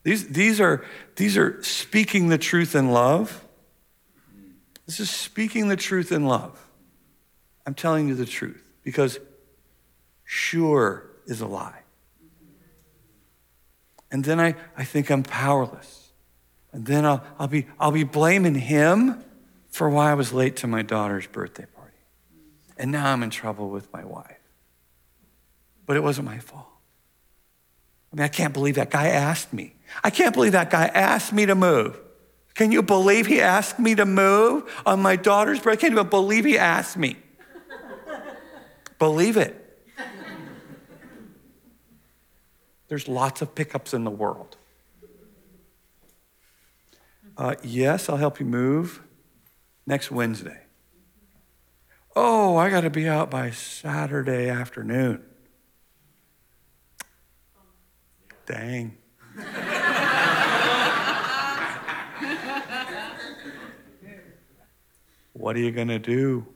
[0.03, 3.43] These, these, are, these are speaking the truth in love.
[4.85, 6.65] This is speaking the truth in love.
[7.65, 9.19] I'm telling you the truth because
[10.23, 11.81] sure is a lie.
[14.09, 16.06] And then I, I think I'm powerless.
[16.77, 19.23] And then I'll, I'll, be, I'll be blaming him
[19.71, 21.97] for why I was late to my daughter's birthday party.
[22.77, 24.37] And now I'm in trouble with my wife.
[25.87, 26.67] But it wasn't my fault.
[28.13, 29.73] I mean, I can't believe that guy asked me.
[30.03, 31.99] I can't believe that guy asked me to move.
[32.53, 35.71] Can you believe he asked me to move on my daughter's birthday?
[35.71, 37.15] I can't even believe he asked me.
[38.99, 39.81] believe it.
[42.87, 44.56] There's lots of pickups in the world.
[47.37, 49.03] Uh, yes, I'll help you move
[49.85, 50.63] next Wednesday.
[52.15, 55.23] Oh, I got to be out by Saturday afternoon.
[58.47, 58.97] Dang.
[65.33, 66.47] what are you going to do?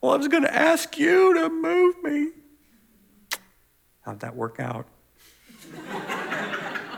[0.00, 2.30] Well, I was going to ask you to move me.
[4.02, 4.86] How'd that work out?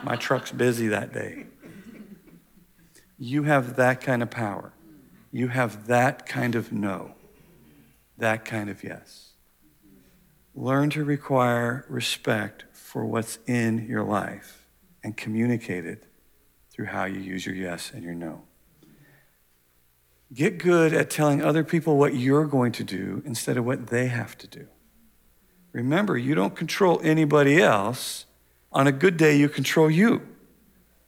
[0.05, 1.47] My truck's busy that day.
[3.19, 4.73] You have that kind of power.
[5.31, 7.15] You have that kind of no,
[8.19, 9.31] that kind of yes.
[10.55, 14.69] Learn to require respect for what's in your life
[15.03, 16.05] and communicate it
[16.71, 18.43] through how you use your yes and your no.
[20.33, 24.07] Get good at telling other people what you're going to do instead of what they
[24.07, 24.67] have to do.
[25.73, 28.27] Remember, you don't control anybody else.
[28.73, 30.23] On a good day, you control you,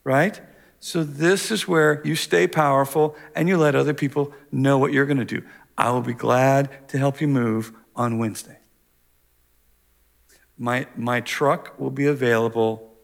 [0.02, 0.40] right?
[0.80, 5.06] So, this is where you stay powerful and you let other people know what you're
[5.06, 5.42] going to do.
[5.76, 8.58] I will be glad to help you move on Wednesday.
[10.58, 12.94] my, my truck will be available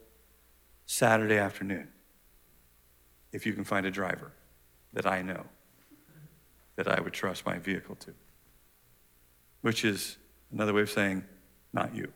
[0.86, 1.88] Saturday afternoon
[3.32, 4.32] if you can find a driver
[4.92, 5.44] that I know
[6.76, 8.14] that I would trust my vehicle to,
[9.62, 10.16] which is
[10.52, 11.24] another way of saying,
[11.72, 12.12] not you.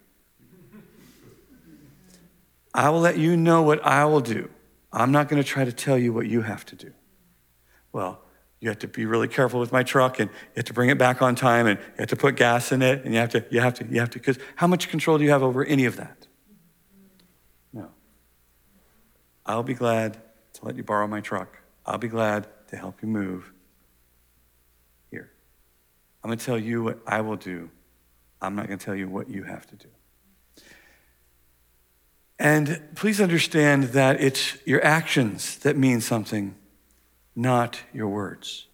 [2.74, 4.50] I will let you know what I will do.
[4.96, 6.92] I'm not going to try to tell you what you have to do.
[7.92, 8.22] Well,
[8.60, 10.96] you have to be really careful with my truck and you have to bring it
[10.96, 13.44] back on time and you have to put gas in it and you have to,
[13.50, 15.84] you have to, you have to, because how much control do you have over any
[15.84, 16.26] of that?
[17.74, 17.90] No.
[19.44, 20.14] I'll be glad
[20.54, 21.58] to let you borrow my truck.
[21.84, 23.52] I'll be glad to help you move.
[25.10, 25.30] Here.
[26.24, 27.68] I'm going to tell you what I will do.
[28.40, 29.88] I'm not going to tell you what you have to do.
[32.38, 36.54] And please understand that it's your actions that mean something,
[37.34, 38.66] not your words.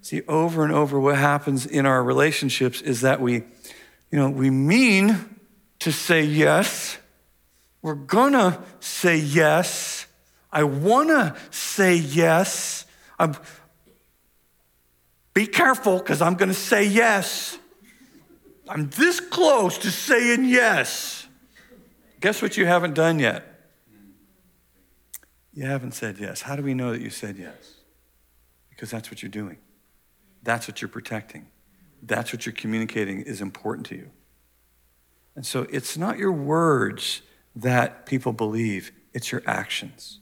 [0.00, 4.50] See, over and over, what happens in our relationships is that we, you know, we
[4.50, 5.38] mean
[5.80, 6.98] to say yes.
[7.82, 10.06] We're gonna say yes.
[10.52, 12.86] I wanna say yes.
[13.18, 13.34] I'm,
[15.32, 17.58] be careful, because I'm gonna say yes.
[18.68, 21.23] I'm this close to saying yes.
[22.24, 23.44] Guess what you haven't done yet?
[25.52, 26.40] You haven't said yes.
[26.40, 27.74] How do we know that you said yes?
[28.70, 29.58] Because that's what you're doing.
[30.42, 31.48] That's what you're protecting.
[32.02, 34.10] That's what you're communicating is important to you.
[35.36, 37.20] And so it's not your words
[37.54, 40.20] that people believe, it's your actions.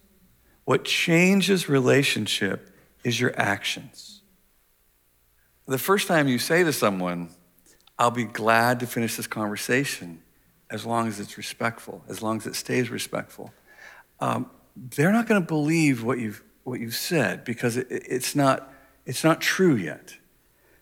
[0.65, 4.23] What changes relationship is your actions.
[5.69, 7.29] The first time you say to someone,
[7.97, 10.22] I'll be glad to finish this conversation,
[10.73, 13.53] as long as it's respectful, as long as it stays respectful.
[14.21, 18.73] Um, they're not going to believe what you've, what you've said because it, it's, not,
[19.05, 20.17] it's not true yet.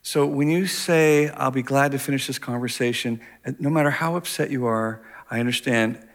[0.02, 3.20] So when you say, I'll be glad to finish this conversation,
[3.58, 6.06] no matter how upset you are, I understand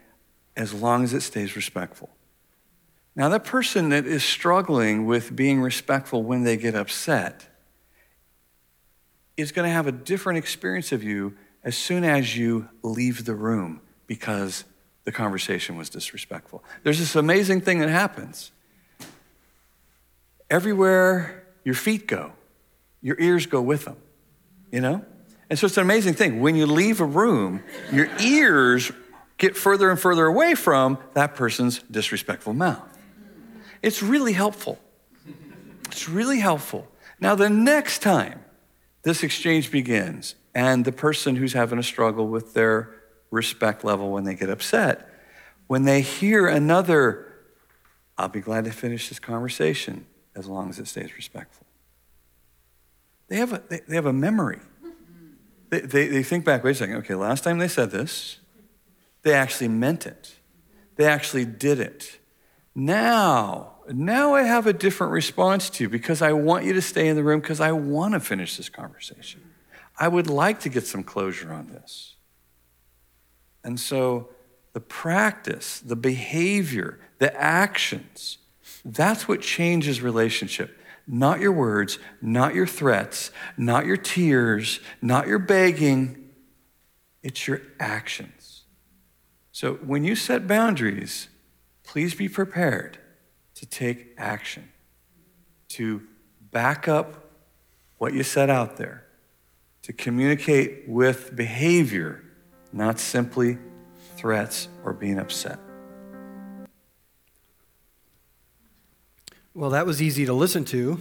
[0.55, 2.09] as long as it stays respectful.
[3.15, 7.47] Now, that person that is struggling with being respectful when they get upset
[9.37, 13.33] is going to have a different experience of you as soon as you leave the
[13.33, 14.63] room because
[15.03, 16.63] the conversation was disrespectful.
[16.83, 18.51] There's this amazing thing that happens.
[20.49, 22.33] Everywhere your feet go,
[23.01, 23.97] your ears go with them,
[24.71, 25.03] you know?
[25.49, 26.39] And so it's an amazing thing.
[26.39, 28.91] When you leave a room, your ears
[29.37, 32.97] get further and further away from that person's disrespectful mouth.
[33.81, 34.79] It's really helpful.
[35.87, 36.87] It's really helpful.
[37.19, 38.39] Now, the next time
[39.03, 42.95] this exchange begins, and the person who's having a struggle with their
[43.29, 45.09] respect level when they get upset.
[45.67, 47.33] When they hear another,
[48.17, 51.67] I'll be glad to finish this conversation as long as it stays respectful.
[53.27, 54.59] They have a, they, they have a memory.
[55.69, 58.37] They, they, they think back, wait a second, okay, last time they said this,
[59.23, 60.35] they actually meant it.
[60.95, 62.19] They actually did it.
[62.75, 67.07] Now, now I have a different response to you because I want you to stay
[67.07, 69.41] in the room because I want to finish this conversation.
[69.97, 72.15] I would like to get some closure on this.
[73.63, 74.29] And so
[74.73, 78.37] the practice, the behavior, the actions,
[78.83, 80.77] that's what changes relationship.
[81.07, 86.29] Not your words, not your threats, not your tears, not your begging.
[87.23, 88.63] It's your actions.
[89.51, 91.29] So when you set boundaries,
[91.83, 92.97] please be prepared
[93.55, 94.69] to take action,
[95.69, 96.01] to
[96.51, 97.31] back up
[97.97, 99.05] what you set out there
[99.85, 102.23] to communicate with behavior,
[102.73, 103.55] not simply
[104.17, 105.59] threats or being upset.
[109.53, 110.99] Well, that was easy to listen to,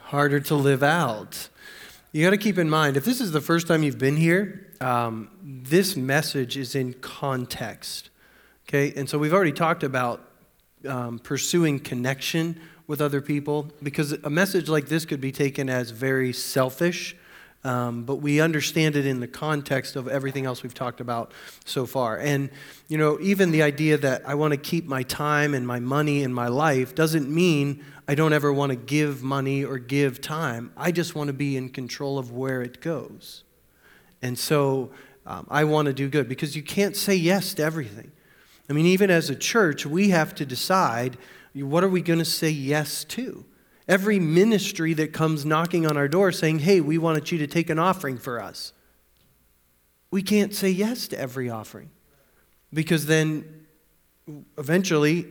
[0.00, 1.48] harder to live out.
[2.10, 4.72] You got to keep in mind if this is the first time you've been here,
[4.80, 8.10] um, this message is in context.
[8.68, 10.28] Okay, and so we've already talked about
[10.84, 15.90] um, pursuing connection with other people because a message like this could be taken as
[15.90, 17.16] very selfish.
[17.64, 21.32] Um, but we understand it in the context of everything else we've talked about
[21.64, 22.16] so far.
[22.16, 22.50] And,
[22.86, 26.22] you know, even the idea that I want to keep my time and my money
[26.22, 30.70] and my life doesn't mean I don't ever want to give money or give time.
[30.76, 33.42] I just want to be in control of where it goes.
[34.22, 34.90] And so
[35.26, 38.12] um, I want to do good because you can't say yes to everything.
[38.70, 41.18] I mean, even as a church, we have to decide
[41.64, 43.44] what are we going to say yes to?
[43.88, 47.70] Every ministry that comes knocking on our door saying, hey, we wanted you to take
[47.70, 48.72] an offering for us.
[50.10, 51.90] We can't say yes to every offering
[52.72, 53.66] because then
[54.58, 55.26] eventually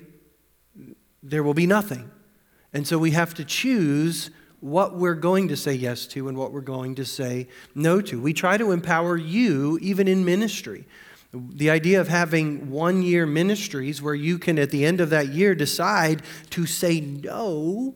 [1.21, 2.09] there will be nothing.
[2.73, 6.51] And so we have to choose what we're going to say yes to and what
[6.51, 8.19] we're going to say no to.
[8.19, 10.85] We try to empower you even in ministry.
[11.35, 15.29] The idea of having one year ministries where you can, at the end of that
[15.29, 16.21] year, decide
[16.51, 17.95] to say no.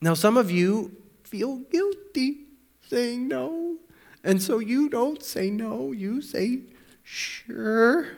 [0.00, 2.46] Now, some of you feel guilty
[2.88, 3.76] saying no.
[4.24, 6.62] And so you don't say no, you say
[7.02, 8.08] sure.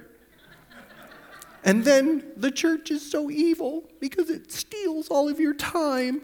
[1.64, 6.22] And then the church is so evil because it steals all of your time.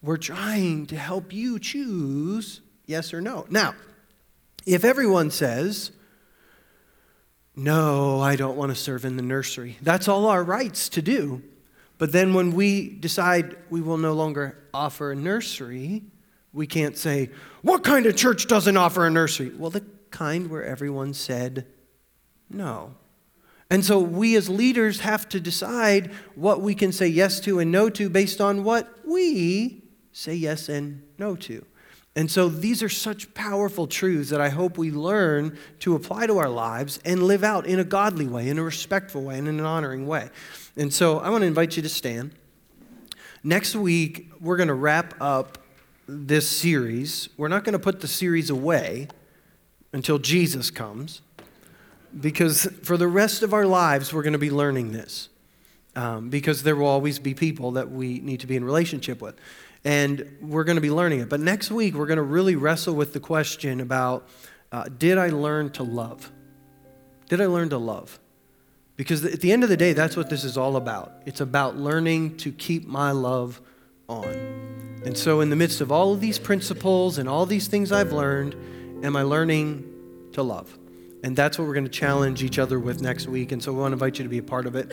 [0.00, 3.46] We're trying to help you choose yes or no.
[3.50, 3.74] Now,
[4.64, 5.90] if everyone says,
[7.58, 11.42] no, I don't want to serve in the nursery, that's all our rights to do.
[11.98, 16.04] But then when we decide we will no longer offer a nursery,
[16.52, 17.30] we can't say,
[17.62, 19.50] What kind of church doesn't offer a nursery?
[19.50, 21.66] Well, the kind where everyone said
[22.48, 22.94] no.
[23.70, 27.70] And so we as leaders have to decide what we can say yes to and
[27.70, 29.82] no to based on what we
[30.12, 31.66] say yes and no to.
[32.18, 36.38] And so these are such powerful truths that I hope we learn to apply to
[36.38, 39.60] our lives and live out in a godly way, in a respectful way, and in
[39.60, 40.30] an honoring way.
[40.76, 42.32] And so I want to invite you to stand.
[43.44, 45.58] Next week, we're going to wrap up
[46.08, 47.28] this series.
[47.36, 49.06] We're not going to put the series away
[49.92, 51.22] until Jesus comes,
[52.20, 55.28] because for the rest of our lives, we're going to be learning this.
[55.94, 59.36] Um, because there will always be people that we need to be in relationship with
[59.84, 61.28] and we're going to be learning it.
[61.28, 64.28] But next week, we're going to really wrestle with the question about
[64.70, 66.30] uh, did I learn to love?
[67.28, 68.18] Did I learn to love?
[68.96, 71.12] Because at the end of the day, that's what this is all about.
[71.24, 73.60] It's about learning to keep my love
[74.08, 74.24] on.
[75.04, 78.12] And so, in the midst of all of these principles and all these things I've
[78.12, 78.56] learned,
[79.04, 79.88] am I learning
[80.32, 80.76] to love?
[81.22, 83.52] And that's what we're going to challenge each other with next week.
[83.52, 84.92] And so, we want to invite you to be a part of it.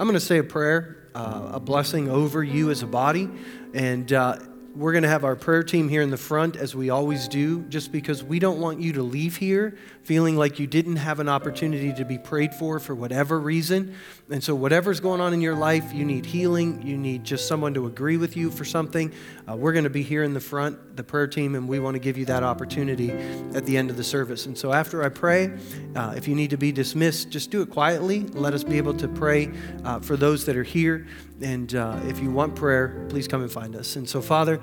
[0.00, 3.28] I'm going to say a prayer, uh, a blessing over you as a body.
[3.74, 4.38] And uh,
[4.76, 7.62] we're going to have our prayer team here in the front, as we always do,
[7.62, 11.28] just because we don't want you to leave here feeling like you didn't have an
[11.28, 13.92] opportunity to be prayed for for whatever reason.
[14.30, 17.74] And so, whatever's going on in your life, you need healing, you need just someone
[17.74, 19.12] to agree with you for something.
[19.50, 21.94] Uh, we're going to be here in the front, the prayer team, and we want
[21.94, 23.10] to give you that opportunity
[23.54, 24.46] at the end of the service.
[24.46, 25.52] And so, after I pray,
[25.96, 28.20] uh, if you need to be dismissed, just do it quietly.
[28.32, 29.50] Let us be able to pray
[29.84, 31.06] uh, for those that are here.
[31.42, 33.96] And uh, if you want prayer, please come and find us.
[33.96, 34.60] And so, Father,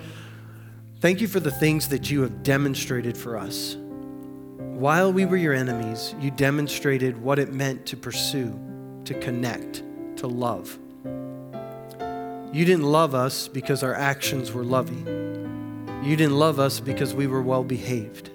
[1.00, 3.76] thank you for the things that you have demonstrated for us.
[4.58, 8.60] While we were your enemies, you demonstrated what it meant to pursue,
[9.06, 9.84] to connect,
[10.18, 10.78] to love.
[12.52, 16.02] You didn't love us because our actions were loving.
[16.04, 18.30] You didn't love us because we were well behaved.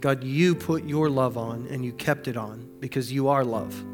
[0.00, 3.84] God, you put your love on and you kept it on because you are love.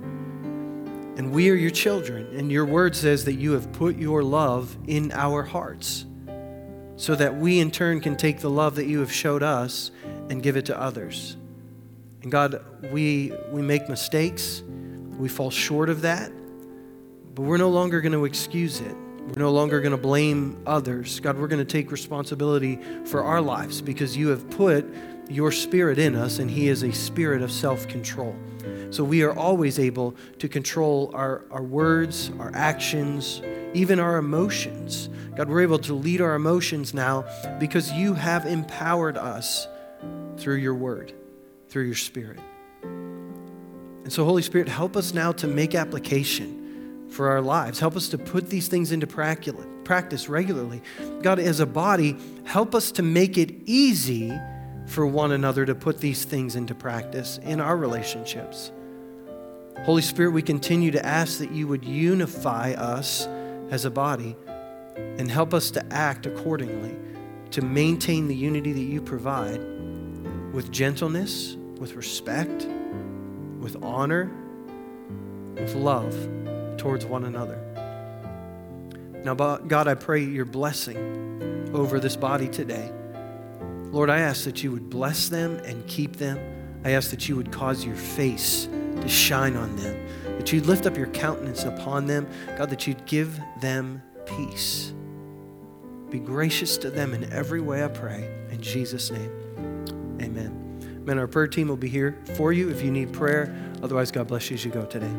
[1.17, 2.27] And we are your children.
[2.37, 6.07] And your word says that you have put your love in our hearts
[6.97, 9.91] so that we in turn can take the love that you have showed us
[10.31, 11.37] and give it to others.
[12.23, 14.63] And God, we, we make mistakes,
[15.19, 16.33] we fall short of that,
[17.35, 18.97] but we're no longer going to excuse it.
[19.27, 21.19] We're no longer going to blame others.
[21.21, 24.87] God, we're going to take responsibility for our lives because you have put
[25.29, 28.37] your spirit in us, and He is a spirit of self control.
[28.91, 35.09] So we are always able to control our, our words, our actions, even our emotions.
[35.37, 37.25] God, we're able to lead our emotions now
[37.59, 39.67] because you have empowered us
[40.37, 41.13] through your word,
[41.69, 42.39] through your spirit.
[42.83, 46.64] And so, Holy Spirit, help us now to make application
[47.15, 47.79] for our lives.
[47.79, 50.83] Help us to put these things into practice regularly.
[51.23, 54.33] God, as a body, help us to make it easy
[54.87, 58.71] for one another to put these things into practice in our relationships.
[59.85, 63.27] Holy Spirit, we continue to ask that you would unify us
[63.71, 64.37] as a body
[64.97, 66.95] and help us to act accordingly
[67.51, 69.61] to maintain the unity that you provide
[70.53, 72.67] with gentleness, with respect,
[73.59, 74.31] with honor,
[75.57, 76.44] with love
[76.79, 77.59] towards one another.
[79.25, 82.91] Now, God, I pray your blessing over this body today.
[83.91, 86.39] Lord, I ask that you would bless them and keep them.
[86.85, 88.69] I ask that you would cause your face
[89.01, 89.97] to shine on them,
[90.37, 92.27] that you'd lift up your countenance upon them.
[92.59, 94.93] God, that you'd give them peace.
[96.11, 98.29] Be gracious to them in every way, I pray.
[98.51, 101.03] In Jesus' name, amen.
[101.05, 103.55] Man, our prayer team will be here for you if you need prayer.
[103.83, 105.13] Otherwise, God bless you as you go today.